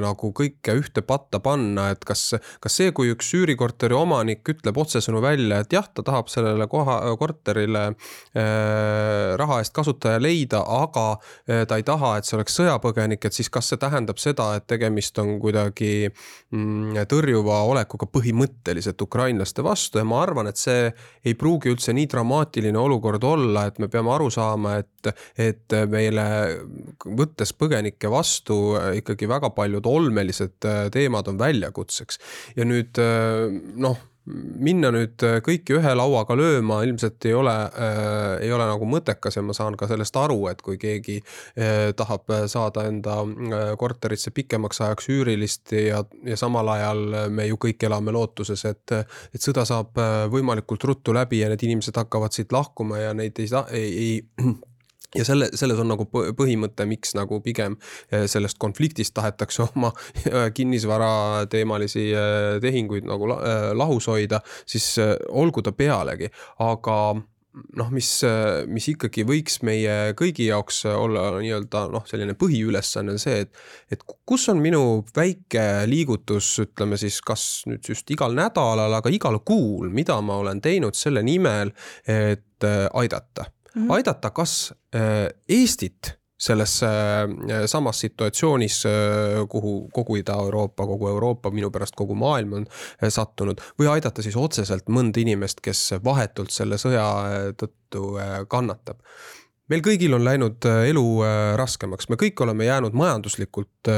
nagu 0.00 0.30
kõike 0.36 0.74
ühte 0.78 1.02
patta 1.06 1.40
panna, 1.42 1.90
et 1.94 2.04
kas, 2.06 2.34
kas 2.62 2.76
see, 2.76 2.92
kui 2.96 3.10
üks 3.12 3.32
üürikorteri 3.36 3.96
omanik 3.96 4.46
ütleb 4.48 4.78
otsesõnu 4.80 5.20
välja, 5.24 5.60
et 5.60 5.74
jah, 5.74 5.88
ta 5.94 6.04
tahab 6.06 6.30
sellele 6.32 6.66
koha, 6.70 6.98
korterile 7.20 7.84
äh, 7.90 9.36
raha 9.40 9.60
eest 9.60 9.74
kasutaja 9.76 10.20
leida, 10.22 10.62
aga 10.64 11.06
äh, 11.16 11.64
ta 11.68 11.80
ei 11.80 11.86
taha, 11.86 12.16
et 12.18 12.28
see 12.28 12.38
oleks 12.38 12.56
sõjapõgenik, 12.60 13.26
et 13.26 13.36
siis 13.36 13.50
kas 13.52 13.70
see 13.72 13.80
tähendab 13.80 14.19
seda, 14.20 14.50
et 14.58 14.66
tegemist 14.70 15.18
on 15.22 15.34
kuidagi 15.42 16.08
mm, 16.08 17.00
tõrjuva 17.10 17.60
olekuga 17.70 18.08
põhimõtteliselt 18.10 19.00
ukrainlaste 19.04 19.64
vastu 19.66 20.00
ja 20.00 20.06
ma 20.08 20.20
arvan, 20.24 20.50
et 20.50 20.60
see 20.60 20.90
ei 21.24 21.36
pruugi 21.38 21.72
üldse 21.72 21.94
nii 21.96 22.08
dramaatiline 22.10 22.78
olukord 22.80 23.24
olla, 23.26 23.66
et 23.70 23.80
me 23.82 23.90
peame 23.92 24.12
aru 24.14 24.30
saama, 24.34 24.76
et, 24.82 25.12
et 25.40 25.78
meile 25.90 26.26
võttes 27.04 27.54
põgenikke 27.56 28.10
vastu 28.12 28.60
ikkagi 29.00 29.28
väga 29.30 29.52
paljud 29.56 29.86
olmelised 29.90 30.70
teemad 30.92 31.32
on 31.32 31.40
väljakutseks. 31.40 32.20
Ja 32.58 32.68
nüüd 32.68 33.00
noh 33.80 34.06
minna 34.60 34.90
nüüd 34.94 35.22
äh, 35.26 35.38
kõiki 35.44 35.76
ühe 35.78 35.92
lauaga 35.96 36.36
lööma 36.38 36.80
ilmselt 36.86 37.24
ei 37.28 37.34
ole 37.36 37.54
äh,, 37.68 38.44
ei 38.46 38.52
ole 38.54 38.66
nagu 38.68 38.88
mõttekas 38.88 39.38
ja 39.38 39.44
ma 39.44 39.54
saan 39.56 39.76
ka 39.80 39.88
sellest 39.90 40.16
aru, 40.20 40.38
et 40.50 40.62
kui 40.64 40.78
keegi 40.80 41.18
äh, 41.20 41.90
tahab 41.96 42.30
saada 42.50 42.86
enda 42.90 43.20
äh, 43.24 43.74
korterisse 43.80 44.32
pikemaks 44.36 44.82
ajaks 44.86 45.10
üürilist 45.12 45.74
ja, 45.76 46.02
ja 46.26 46.38
samal 46.40 46.68
ajal 46.76 47.04
me 47.34 47.48
ju 47.50 47.60
kõik 47.60 47.86
elame 47.88 48.14
lootuses, 48.14 48.64
et, 48.70 48.96
et 49.34 49.42
sõda 49.42 49.66
saab 49.68 49.98
äh, 50.00 50.24
võimalikult 50.32 50.88
ruttu 50.90 51.14
läbi 51.16 51.42
ja 51.42 51.50
need 51.52 51.64
inimesed 51.66 51.96
hakkavad 51.96 52.36
siit 52.36 52.52
lahkuma 52.54 53.02
ja 53.04 53.14
neid 53.16 53.38
ei 53.40 53.50
saa, 53.50 53.66
ei, 53.74 53.90
ei 53.90 54.58
ja 55.14 55.24
selle, 55.26 55.50
selles 55.58 55.80
on 55.82 55.90
nagu 55.90 56.06
põhimõte, 56.10 56.86
miks 56.88 57.14
nagu 57.18 57.40
pigem 57.44 57.76
eh, 58.10 58.26
sellest 58.30 58.60
konfliktist 58.62 59.14
tahetakse 59.16 59.64
oma 59.68 59.92
eh, 60.24 60.50
kinnisvara 60.54 61.46
teemalisi 61.50 62.10
eh, 62.12 62.54
tehinguid 62.62 63.08
nagu 63.08 63.28
lahus 63.30 64.08
hoida, 64.10 64.40
siis 64.68 64.94
olgu 65.28 65.62
ta 65.64 65.72
pealegi, 65.76 66.30
aga 66.62 66.96
noh, 67.76 67.88
mis, 67.90 68.08
mis 68.70 68.86
ikkagi 68.92 69.24
võiks 69.26 69.58
meie 69.66 70.14
kõigi 70.18 70.46
jaoks 70.46 70.84
olla 70.90 71.24
nii-öelda 71.40 71.84
noh, 71.90 72.04
selline 72.06 72.36
põhiülesanne 72.38 73.16
on 73.16 73.22
see, 73.22 73.42
et, 73.44 73.62
et 73.90 74.04
kus 74.28 74.46
on 74.52 74.62
minu 74.62 75.02
väike 75.16 75.64
liigutus, 75.90 76.52
ütleme 76.62 76.98
siis 77.00 77.18
kas 77.26 77.46
nüüd 77.70 77.90
just 77.90 78.10
igal 78.14 78.36
nädalal, 78.38 78.94
aga 79.00 79.12
igal 79.12 79.40
kuul, 79.42 79.90
mida 79.94 80.20
ma 80.22 80.38
olen 80.44 80.62
teinud 80.62 80.98
selle 80.98 81.24
nimel, 81.26 81.74
et 82.06 82.70
aidata 82.94 83.50
mm 83.74 83.82
-hmm. 83.82 83.92
aidata 83.92 84.30
kas 84.30 84.74
äh, 84.94 85.28
Eestit 85.48 86.20
selles 86.38 86.82
äh, 86.82 86.88
samas 87.66 88.00
situatsioonis, 88.00 88.86
äh, 88.86 89.48
kuhu 89.48 89.88
kogu 89.92 90.16
Ida-Euroopa, 90.16 90.86
kogu 90.86 91.08
Euroopa, 91.08 91.50
minu 91.50 91.70
pärast 91.70 91.94
kogu 91.96 92.14
maailm 92.14 92.52
on 92.52 92.66
sattunud 93.08 93.60
või 93.78 93.86
aidata 93.86 94.22
siis 94.22 94.36
otseselt 94.36 94.88
mõnda 94.88 95.20
inimest, 95.20 95.60
kes 95.60 95.94
vahetult 96.04 96.50
selle 96.50 96.78
sõja 96.78 97.04
tõttu 97.56 98.16
kannatab. 98.48 98.98
Meil 99.68 99.82
kõigil 99.86 100.14
on 100.14 100.24
läinud 100.24 100.64
elu 100.66 101.06
raskemaks, 101.56 102.08
me 102.08 102.16
kõik 102.16 102.40
oleme 102.42 102.64
jäänud 102.64 102.92
majanduslikult 102.92 103.90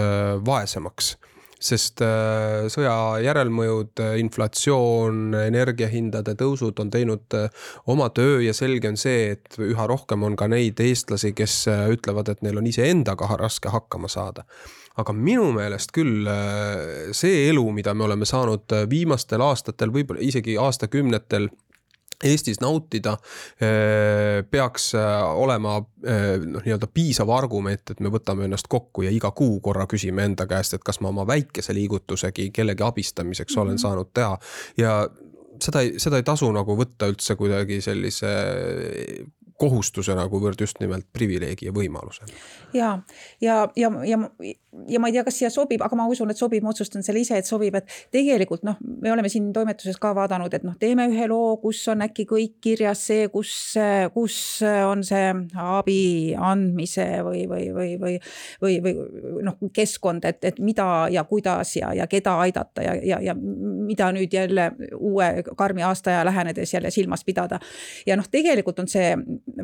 vaesemaks 0.44 1.16
sest 1.62 2.02
äh, 2.04 2.66
sõja 2.72 2.94
järelmõjud, 3.22 3.94
äh, 4.02 4.18
inflatsioon, 4.22 5.36
energiahindade 5.38 6.34
tõusud 6.38 6.78
on 6.82 6.90
teinud 6.92 7.36
äh, 7.38 7.48
oma 7.92 8.08
töö 8.14 8.40
ja 8.44 8.54
selge 8.56 8.90
on 8.90 8.98
see, 9.00 9.32
et 9.36 9.58
üha 9.62 9.86
rohkem 9.90 10.26
on 10.26 10.36
ka 10.38 10.48
neid 10.50 10.80
eestlasi, 10.82 11.32
kes 11.38 11.56
ütlevad, 11.92 12.32
et 12.32 12.42
neil 12.44 12.58
on 12.60 12.68
iseendaga 12.68 13.30
raske 13.40 13.72
hakkama 13.72 14.10
saada. 14.12 14.46
Aga 15.00 15.14
minu 15.16 15.46
meelest 15.56 15.92
küll 15.96 16.26
see 17.16 17.46
elu, 17.48 17.62
mida 17.72 17.94
me 17.96 18.04
oleme 18.04 18.26
saanud 18.28 18.74
viimastel 18.90 19.40
aastatel, 19.40 19.92
võib-olla 19.94 20.20
isegi 20.20 20.58
aastakümnetel 20.60 21.48
Eestis 22.22 22.60
nautida 22.62 23.16
eh, 23.60 24.42
peaks 24.50 24.92
eh, 24.94 25.06
olema 25.44 25.78
eh, 26.06 26.36
noh, 26.44 26.62
nii-öelda 26.64 26.88
piisav 26.94 27.30
argument, 27.34 27.94
et 27.94 28.00
me 28.00 28.12
võtame 28.12 28.46
ennast 28.48 28.70
kokku 28.72 29.06
ja 29.06 29.10
iga 29.14 29.32
kuu 29.36 29.60
korra 29.64 29.86
küsime 29.90 30.26
enda 30.28 30.46
käest, 30.50 30.76
et 30.76 30.86
kas 30.86 31.00
ma 31.00 31.10
oma 31.12 31.26
väikese 31.28 31.74
liigutusegi 31.74 32.50
kellegi 32.54 32.86
abistamiseks 32.86 33.52
mm 33.52 33.58
-hmm. 33.58 33.62
olen 33.62 33.74
mhm. 33.74 33.82
saanud 33.82 34.10
teha 34.14 34.38
ja 34.76 35.08
seda 35.60 35.80
ei, 35.80 35.98
seda 36.02 36.18
ei 36.18 36.26
tasu 36.26 36.50
nagu 36.52 36.76
võtta 36.78 37.08
üldse 37.10 37.36
kuidagi 37.36 37.80
sellise 37.80 38.32
kohustusena, 39.62 40.26
kuivõrd 40.32 40.66
just 40.66 40.82
nimelt 40.82 41.06
privileegi 41.14 41.70
ja 41.70 41.76
võimalusena. 41.76 42.42
ja, 42.74 42.96
ja, 43.40 43.62
ja, 43.76 43.92
ja, 44.08 44.18
ja 44.88 45.00
ma 45.00 45.08
ei 45.08 45.14
tea, 45.16 45.24
kas 45.26 45.38
siia 45.38 45.50
sobib, 45.52 45.82
aga 45.84 45.96
ma 45.98 46.06
usun, 46.10 46.30
et 46.32 46.40
sobib, 46.40 46.64
ma 46.64 46.72
otsustan 46.72 47.04
selle 47.04 47.20
ise, 47.22 47.36
et 47.38 47.48
sobib, 47.48 47.76
et 47.76 47.90
tegelikult 48.14 48.64
noh, 48.66 48.78
me 49.02 49.12
oleme 49.12 49.28
siin 49.32 49.50
toimetuses 49.54 49.98
ka 50.00 50.14
vaadanud, 50.16 50.52
et 50.56 50.64
noh, 50.66 50.76
teeme 50.80 51.06
ühe 51.12 51.28
loo, 51.30 51.56
kus 51.62 51.82
on 51.92 52.04
äkki 52.06 52.26
kõik 52.30 52.56
kirjas 52.64 53.04
see, 53.10 53.26
kus, 53.32 53.52
kus 54.14 54.36
on 54.64 55.04
see 55.06 55.28
abi 55.60 56.00
andmise 56.38 57.06
või, 57.26 57.44
või, 57.50 57.68
või, 57.76 57.90
või, 58.00 58.14
või, 58.64 58.78
või 58.86 59.44
noh, 59.48 59.58
keskkond, 59.76 60.24
et, 60.28 60.40
et 60.48 60.60
mida 60.62 60.88
ja 61.12 61.24
kuidas 61.28 61.76
ja, 61.76 61.92
ja 61.96 62.08
keda 62.10 62.38
aidata 62.46 62.86
ja, 62.86 62.96
ja, 63.12 63.20
ja 63.30 63.36
mida 63.36 64.10
nüüd 64.14 64.32
jälle 64.32 64.70
uue 64.96 65.30
karmi 65.56 65.84
aastaaja 65.86 66.24
lähenedes 66.24 66.74
jälle 66.74 66.90
silmas 66.90 67.24
pidada. 67.24 67.60
ja 68.06 68.16
noh, 68.16 68.28
tegelikult 68.30 68.80
on 68.82 68.88
see 68.88 69.12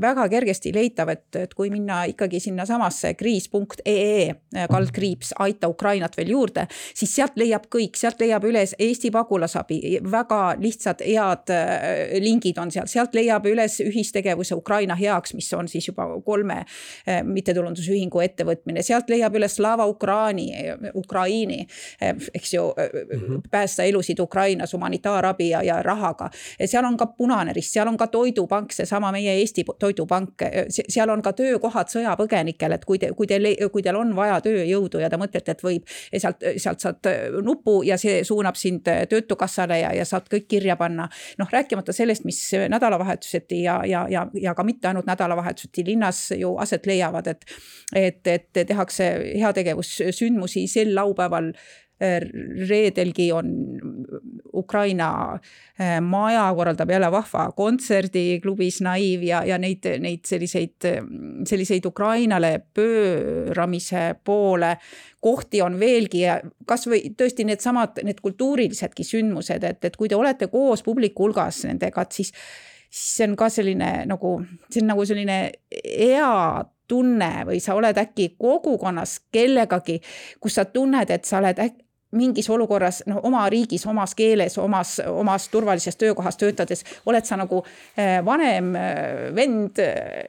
väga 0.01 0.29
kergesti 0.29 0.73
leitav, 0.75 1.09
et, 1.09 1.27
et 1.37 1.55
kui 1.55 1.71
minna 1.71 2.03
ikkagi 2.11 2.41
sinnasamasse 2.41 3.15
kriis.ee 3.15 4.67
kaldkriips 4.71 5.35
aita 5.39 5.69
Ukrainat 5.69 6.17
veel 6.17 6.33
juurde, 6.35 6.67
siis 6.95 7.15
sealt 7.15 7.37
leiab 7.41 7.69
kõik, 7.73 7.97
sealt 7.99 8.21
leiab 8.21 8.45
üles 8.49 8.75
Eesti 8.79 9.11
pagulasabi, 9.15 9.81
väga 10.11 10.41
lihtsad, 10.61 11.03
head 11.05 11.53
äh, 11.55 12.19
lingid 12.23 12.59
on 12.59 12.73
seal, 12.75 12.89
sealt 12.91 13.15
leiab 13.17 13.47
üles 13.49 13.79
ühistegevuse 13.85 14.57
Ukraina 14.59 14.97
heaks, 14.99 15.35
mis 15.39 15.51
on 15.57 15.69
siis 15.71 15.89
juba 15.91 16.07
kolme 16.27 16.61
äh, 16.63 17.23
mittetulundusühingu 17.27 18.23
ettevõtmine, 18.25 18.83
sealt 18.87 19.11
leiab 19.13 19.37
üles 19.39 19.59
Slava 19.59 19.87
Ukraini, 19.91 20.51
Ukraini, 20.95 21.65
äh, 22.03 22.15
eks 22.35 22.55
ju 22.55 22.69
mm, 22.77 23.19
-hmm. 23.19 23.43
päästa 23.51 23.85
elusid 23.85 24.19
Ukrainas 24.21 24.73
humanitaarabi 24.73 25.49
ja, 25.51 25.63
ja 25.63 25.83
rahaga. 25.83 26.31
seal 26.65 26.85
on 26.85 26.97
ka 26.97 27.07
Punane 27.07 27.53
Rist, 27.53 27.73
seal 27.73 27.89
on 27.89 27.97
ka 27.97 28.07
Toidupank, 28.07 28.73
seesama 28.73 29.13
meie 29.13 29.33
Eesti 29.41 29.65
Toidupank, 29.79 30.45
seal 30.69 31.11
on 31.11 31.23
ka 31.23 31.33
töökohad 31.39 31.91
sõjapõgenikele, 31.93 32.79
et 32.79 32.85
kui 32.89 32.99
te, 32.99 33.13
kui 33.17 33.27
teil, 33.31 33.49
kui 33.73 33.85
teil 33.85 33.99
on 33.99 34.15
vaja 34.17 34.41
tööjõudu 34.45 35.03
ja 35.03 35.11
te 35.11 35.21
mõtlete, 35.21 35.55
et 35.55 35.65
võib 35.65 35.89
sealt, 36.11 36.45
sealt 36.57 36.85
saad 36.85 37.11
nupu 37.45 37.81
ja 37.87 37.99
see 38.01 38.23
suunab 38.27 38.59
sind 38.59 38.89
Töötukassale 39.09 39.81
ja, 39.81 39.93
ja 39.97 40.05
saad 40.09 40.29
kõik 40.31 40.49
kirja 40.49 40.77
panna. 40.77 41.09
noh, 41.39 41.51
rääkimata 41.53 41.93
sellest, 41.93 42.25
mis 42.25 42.41
nädalavahetuseti 42.69 43.63
ja, 43.63 43.81
ja, 43.87 44.07
ja, 44.11 44.27
ja 44.35 44.55
ka 44.55 44.65
mitte 44.65 44.89
ainult 44.89 45.07
nädalavahetuseti 45.07 45.85
linnas 45.87 46.31
ju 46.39 46.57
aset 46.59 46.87
leiavad, 46.87 47.27
et 47.27 47.45
et, 47.97 48.27
et 48.27 48.67
tehakse 48.67 49.05
heategevussündmusi 49.41 50.67
sel 50.69 50.95
laupäeval 50.95 51.53
reedelgi 52.01 53.33
on 53.33 53.49
Ukraina 54.55 55.09
eh, 55.79 56.01
maja 56.01 56.45
korraldab 56.55 56.91
jälle 56.91 57.11
vahva 57.11 57.49
kontserdi 57.57 58.41
klubis 58.43 58.81
Naiv 58.81 59.23
ja, 59.27 59.43
ja 59.45 59.59
neid, 59.59 59.87
neid 59.99 60.27
selliseid, 60.27 60.87
selliseid 61.49 61.87
Ukrainale 61.87 62.53
pööramise 62.75 64.15
poole 64.25 64.77
kohti 65.21 65.63
on 65.63 65.81
veelgi 65.81 66.23
ja 66.23 66.39
kasvõi 66.67 67.15
tõesti 67.19 67.47
needsamad, 67.49 67.99
need 68.07 68.23
kultuurilisedki 68.23 69.05
sündmused, 69.05 69.65
et, 69.67 69.85
et 69.85 69.97
kui 69.99 70.09
te 70.09 70.17
olete 70.17 70.47
koos 70.53 70.85
publiku 70.87 71.27
hulgas 71.27 71.65
nendega, 71.67 72.07
et 72.07 72.21
siis 72.21 72.35
siis 72.91 73.17
see 73.17 73.29
on 73.29 73.37
ka 73.37 73.49
selline 73.53 73.91
nagu, 74.09 74.39
see 74.71 74.83
on 74.83 74.93
nagu 74.93 75.05
selline 75.09 75.39
hea 75.85 76.65
tunne 76.89 77.33
või 77.49 77.61
sa 77.61 77.77
oled 77.77 77.99
äkki 78.01 78.31
kogukonnas 78.41 79.19
kellegagi, 79.33 79.99
kus 80.41 80.57
sa 80.57 80.65
tunned, 80.65 81.11
et 81.13 81.29
sa 81.29 81.43
oled 81.43 81.61
äkki 81.67 81.88
mingis 82.13 82.49
olukorras 82.51 83.03
noh, 83.07 83.21
oma 83.29 83.45
riigis, 83.51 83.87
omas 83.87 84.15
keeles, 84.17 84.59
omas, 84.59 84.99
omas 85.09 85.49
turvalises 85.53 85.97
töökohas 85.97 86.37
töötades 86.41 86.85
oled 87.07 87.25
sa 87.29 87.37
nagu 87.37 87.63
eh, 87.97 88.19
vanem 88.25 88.75
eh, 88.77 89.29
vend 89.37 89.83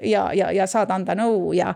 ja, 0.04 0.30
ja, 0.34 0.52
ja 0.52 0.68
saad 0.68 0.92
anda 0.92 1.16
nõu 1.16 1.54
ja 1.58 1.74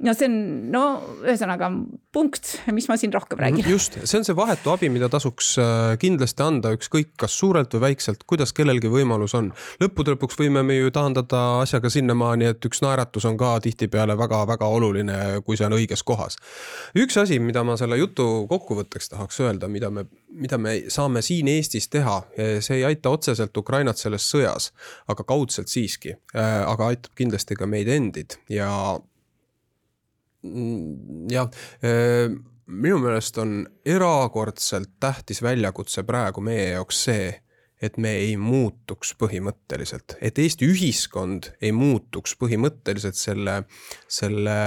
no 0.00 0.14
see 0.16 0.28
on, 0.28 0.36
no 0.72 0.82
ühesõnaga 1.20 1.68
punkt, 2.14 2.48
mis 2.72 2.86
ma 2.88 2.96
siin 3.00 3.12
rohkem 3.12 3.40
räägin. 3.40 3.66
just, 3.68 3.98
see 4.08 4.18
on 4.18 4.24
see 4.24 4.36
vahetu 4.36 4.72
abi, 4.72 4.88
mida 4.92 5.08
tasuks 5.12 5.52
äh, 5.60 5.92
kindlasti 6.00 6.44
anda, 6.44 6.72
ükskõik 6.76 7.12
kas 7.20 7.36
suurelt 7.38 7.74
või 7.76 7.84
väikselt, 7.88 8.24
kuidas 8.28 8.54
kellelgi 8.56 8.90
võimalus 8.92 9.36
on. 9.38 9.50
lõppude 9.82 10.14
lõpuks 10.16 10.38
võime 10.40 10.64
me 10.66 10.78
ju 10.78 10.92
taandada 10.94 11.42
asjaga 11.60 11.92
sinnamaani, 11.92 12.48
et 12.54 12.68
üks 12.68 12.82
naeratus 12.84 13.28
on 13.28 13.36
ka 13.40 13.54
tihtipeale 13.64 14.16
väga-väga 14.18 14.70
oluline, 14.78 15.18
kui 15.46 15.60
see 15.60 15.68
on 15.68 15.76
õiges 15.76 16.04
kohas. 16.08 16.40
üks 16.96 17.20
asi, 17.20 17.38
mida 17.38 17.64
ma 17.64 17.76
selle 17.80 18.00
jutu 18.00 18.46
kokkuvõtteks 18.50 19.12
tahaks 19.12 19.40
öelda, 19.44 19.68
mida 19.68 19.92
me, 19.92 20.06
mida 20.32 20.58
me 20.58 20.78
saame 20.88 21.22
siin 21.22 21.52
Eestis 21.52 21.90
teha, 21.92 22.22
see 22.64 22.80
ei 22.80 22.88
aita 22.88 23.12
otseselt 23.12 23.56
Ukrainat 23.56 24.00
selles 24.00 24.24
sõjas, 24.32 24.72
aga 25.12 25.24
kaudselt 25.28 25.68
siiski, 25.68 26.16
äh, 26.32 26.60
aga 26.64 26.92
aitab 26.94 27.12
kindlasti 27.18 27.58
ka 27.58 27.68
meid 27.68 27.92
endid 27.92 28.40
ja 28.48 28.72
jah, 30.42 31.48
minu 32.66 32.98
meelest 33.02 33.38
on 33.42 33.62
erakordselt 33.86 34.96
tähtis 35.00 35.42
väljakutse 35.42 36.04
praegu 36.08 36.42
meie 36.44 36.72
jaoks 36.72 37.04
see, 37.08 37.30
et 37.82 37.98
me 37.98 38.12
ei 38.20 38.36
muutuks 38.38 39.14
põhimõtteliselt, 39.18 40.16
et 40.22 40.38
Eesti 40.38 40.68
ühiskond 40.70 41.50
ei 41.60 41.72
muutuks 41.74 42.36
põhimõtteliselt 42.38 43.18
selle, 43.18 43.62
selle, 44.06 44.58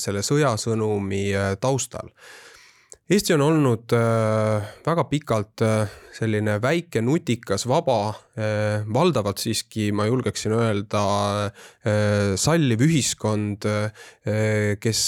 selle 0.00 0.24
sõjasõnumi 0.24 1.24
taustal 1.60 2.12
Eesti 3.06 3.36
on 3.36 3.42
olnud 3.44 3.92
äh, 3.94 4.64
väga 4.82 5.04
pikalt 5.06 5.62
äh, 5.62 5.92
selline 6.10 6.56
väike, 6.58 6.98
nutikas, 7.06 7.62
vaba, 7.70 8.16
äh, 8.34 8.82
valdavalt 8.82 9.38
siiski 9.38 9.92
ma 9.94 10.08
julgeksin 10.08 10.56
öelda 10.56 11.04
salliv 12.34 12.82
ühiskond, 12.82 13.62
kes 14.82 15.02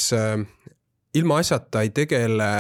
ilmaasjata 1.18 1.82
ei 1.82 1.90
tegele 1.96 2.50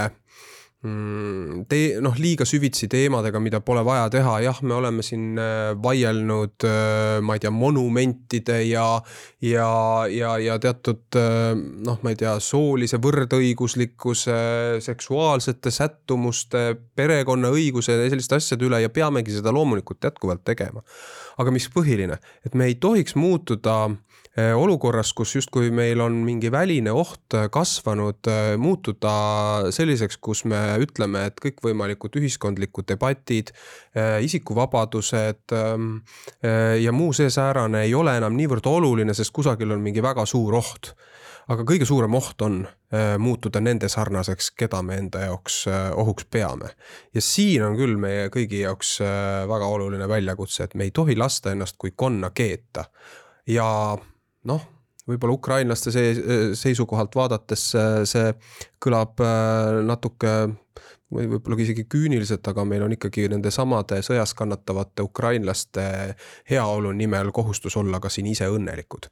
tee-, 0.78 1.98
noh, 2.04 2.14
liiga 2.22 2.46
süvitsi 2.46 2.86
teemadega, 2.90 3.40
mida 3.42 3.58
pole 3.64 3.82
vaja 3.86 4.06
teha, 4.14 4.36
jah, 4.44 4.60
me 4.62 4.76
oleme 4.76 5.02
siin 5.02 5.38
äh, 5.40 5.72
vaielnud, 5.82 6.54
äh, 6.68 7.18
ma 7.24 7.34
ei 7.34 7.42
tea, 7.42 7.50
monumentide 7.50 8.60
ja, 8.68 8.86
ja, 9.42 9.70
ja, 10.12 10.36
ja 10.38 10.58
teatud 10.62 11.18
äh, 11.18 11.58
noh, 11.58 11.98
ma 12.04 12.14
ei 12.14 12.20
tea, 12.20 12.36
soolise 12.42 13.00
võrdõiguslikkuse, 13.02 14.38
seksuaalsete 14.84 15.74
sättumuste, 15.74 16.64
perekonnaõiguse 16.98 17.98
ja 17.98 18.10
selliste 18.12 18.38
asjade 18.38 18.68
üle 18.68 18.82
ja 18.84 18.92
peamegi 18.94 19.34
seda 19.34 19.54
loomulikult 19.54 20.06
jätkuvalt 20.06 20.46
tegema. 20.46 20.84
aga 21.38 21.52
mis 21.54 21.68
põhiline, 21.70 22.16
et 22.46 22.54
me 22.54 22.66
ei 22.66 22.74
tohiks 22.78 23.14
muutuda 23.14 23.88
olukorras, 24.54 25.10
kus 25.16 25.34
justkui 25.34 25.70
meil 25.74 26.00
on 26.00 26.20
mingi 26.22 26.50
väline 26.52 26.92
oht 26.94 27.34
äh, 27.34 27.48
kasvanud, 27.50 28.20
äh, 28.30 28.52
muutuda 28.60 29.12
selliseks, 29.74 30.18
kus 30.22 30.44
me 30.46 30.60
ütleme, 30.82 31.24
et 31.28 31.40
kõikvõimalikud 31.42 32.18
ühiskondlikud 32.20 32.86
debatid, 32.88 33.50
isikuvabadused 34.22 35.54
ähm, 35.56 35.86
ja 36.78 36.92
muu 36.94 37.12
see 37.16 37.30
säärane 37.32 37.82
ei 37.86 37.94
ole 37.98 38.14
enam 38.18 38.36
niivõrd 38.36 38.66
oluline, 38.70 39.14
sest 39.16 39.32
kusagil 39.34 39.72
on 39.74 39.82
mingi 39.82 40.04
väga 40.04 40.26
suur 40.28 40.54
oht 40.58 40.92
aga 41.48 41.64
kõige 41.64 41.86
suurem 41.88 42.14
oht 42.14 42.42
on 42.44 42.60
muutuda 43.18 43.60
nende 43.64 43.88
sarnaseks, 43.88 44.50
keda 44.52 44.82
me 44.84 44.98
enda 45.00 45.22
jaoks 45.24 45.62
ohuks 45.96 46.28
peame. 46.30 46.68
ja 47.14 47.22
siin 47.24 47.64
on 47.64 47.78
küll 47.80 47.96
meie 47.96 48.28
kõigi 48.28 48.60
jaoks 48.62 48.98
väga 49.48 49.72
oluline 49.72 50.08
väljakutse, 50.08 50.68
et 50.68 50.76
me 50.76 50.84
ei 50.84 50.92
tohi 50.94 51.16
lasta 51.16 51.56
ennast 51.56 51.80
kui 51.80 51.94
konna 51.96 52.30
keeta. 52.36 52.84
ja 53.48 53.96
noh, 54.44 54.62
võib-olla 55.08 55.34
ukrainlaste 55.34 55.90
see 55.90 56.14
seisukohalt 56.58 57.16
vaadates 57.16 57.70
see 58.06 58.32
kõlab 58.84 59.22
äh, 59.24 59.82
natuke 59.88 60.34
või 61.12 61.28
võib-olla 61.28 61.60
isegi 61.62 61.84
küüniliselt, 61.88 62.44
aga 62.48 62.64
meil 62.68 62.84
on 62.84 62.92
ikkagi 62.96 63.28
nende 63.32 63.50
samade 63.54 64.02
sõjas 64.04 64.34
kannatavate 64.36 65.04
ukrainlaste 65.06 65.84
heaolu 66.50 66.92
nimel 66.92 67.32
kohustus 67.32 67.76
olla 67.80 68.00
ka 68.00 68.12
siin 68.12 68.28
ise 68.28 68.48
õnnelikud. 68.52 69.08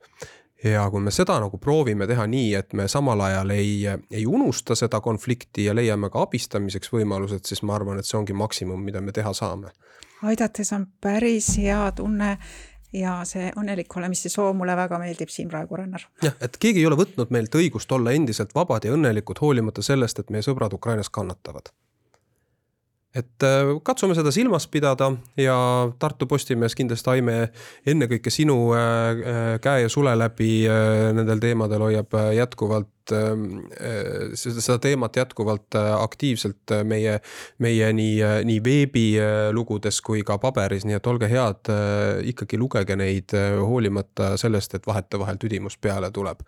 ja 0.64 0.86
kui 0.90 1.00
me 1.00 1.10
seda 1.10 1.38
nagu 1.40 1.58
proovime 1.58 2.06
teha 2.06 2.26
nii, 2.26 2.54
et 2.54 2.72
me 2.72 2.88
samal 2.88 3.20
ajal 3.20 3.50
ei, 3.50 3.86
ei 4.10 4.26
unusta 4.26 4.74
seda 4.74 5.00
konflikti 5.00 5.64
ja 5.64 5.74
leiame 5.74 6.10
ka 6.10 6.22
abistamiseks 6.22 6.92
võimalused, 6.92 7.44
siis 7.44 7.62
ma 7.62 7.76
arvan, 7.76 7.98
et 7.98 8.08
see 8.08 8.18
ongi 8.18 8.32
maksimum, 8.32 8.80
mida 8.84 9.00
me 9.00 9.12
teha 9.12 9.32
saame. 9.32 9.72
aidates 10.22 10.72
on 10.72 10.86
päris 11.00 11.56
hea 11.56 11.92
tunne 11.96 12.38
ja 12.96 13.16
see 13.28 13.50
õnnelik 13.56 13.96
olemise 13.98 14.30
soov 14.32 14.54
mulle 14.56 14.76
väga 14.78 14.98
meeldib 15.02 15.32
siin 15.32 15.50
praegu, 15.52 15.76
Rannar. 15.76 16.06
jah, 16.22 16.36
et 16.40 16.56
keegi 16.60 16.82
ei 16.82 16.86
ole 16.88 16.98
võtnud 16.98 17.32
meilt 17.34 17.54
õigust 17.54 17.92
olla 17.92 18.14
endiselt 18.16 18.54
vabad 18.56 18.84
ja 18.84 18.94
õnnelikud, 18.96 19.40
hoolimata 19.40 19.84
sellest, 19.84 20.22
et 20.22 20.32
meie 20.32 20.44
sõbrad 20.46 20.74
Ukrainas 20.76 21.10
kannatavad. 21.12 21.72
Et 23.16 23.46
äh, 23.46 23.70
katsume 23.86 24.16
seda 24.16 24.32
silmas 24.34 24.66
pidada 24.68 25.10
ja 25.40 25.56
Tartu 25.98 26.28
Postimees 26.28 26.76
kindlasti, 26.76 27.12
Aime, 27.16 27.36
ennekõike 27.86 28.32
sinu 28.34 28.58
äh, 28.76 28.82
äh, 28.82 29.46
käe 29.62 29.86
ja 29.86 29.92
sule 29.92 30.12
läbi 30.18 30.66
nendel 31.16 31.40
teemadel 31.42 31.88
hoiab 31.88 32.18
jätkuvalt 32.36 32.92
Ähm, 33.12 33.68
äh, 33.78 34.32
seda 34.34 34.80
teemat 34.82 35.16
jätkuvalt 35.16 35.76
aktiivselt 35.78 36.72
meie, 36.84 37.20
meie 37.62 37.90
nii, 37.94 38.16
nii 38.48 38.62
veebilugudes 38.64 40.00
kui 40.02 40.24
ka 40.26 40.40
paberis, 40.42 40.82
nii 40.88 40.96
et 40.98 41.06
olge 41.06 41.28
head, 41.30 41.70
ikkagi 42.32 42.58
lugege 42.58 42.96
neid, 42.98 43.36
hoolimata 43.62 44.34
sellest, 44.40 44.74
et 44.74 44.90
vahetevahel 44.90 45.38
tüdimus 45.38 45.78
peale 45.78 46.10
tuleb. 46.10 46.42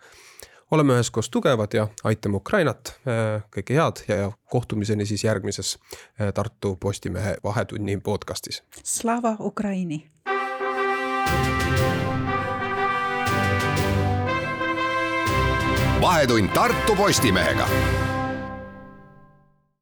Oleme 0.71 0.93
üheskoos 0.93 1.29
tugevad 1.29 1.73
ja 1.73 1.87
aitame 2.03 2.37
Ukrainat, 2.37 2.93
kõike 3.55 3.75
head 3.77 4.03
ja, 4.07 4.15
ja 4.15 4.31
kohtumiseni 4.51 5.05
siis 5.05 5.23
järgmises 5.23 5.77
Tartu 6.33 6.75
Postimehe 6.75 7.37
Vahetunni 7.43 7.97
podcastis. 7.97 8.63
Slava 8.83 9.35
Ukraini! 9.39 10.05
Vahetund 16.01 16.49
Tartu 16.55 16.95
Postimehega 16.95 17.67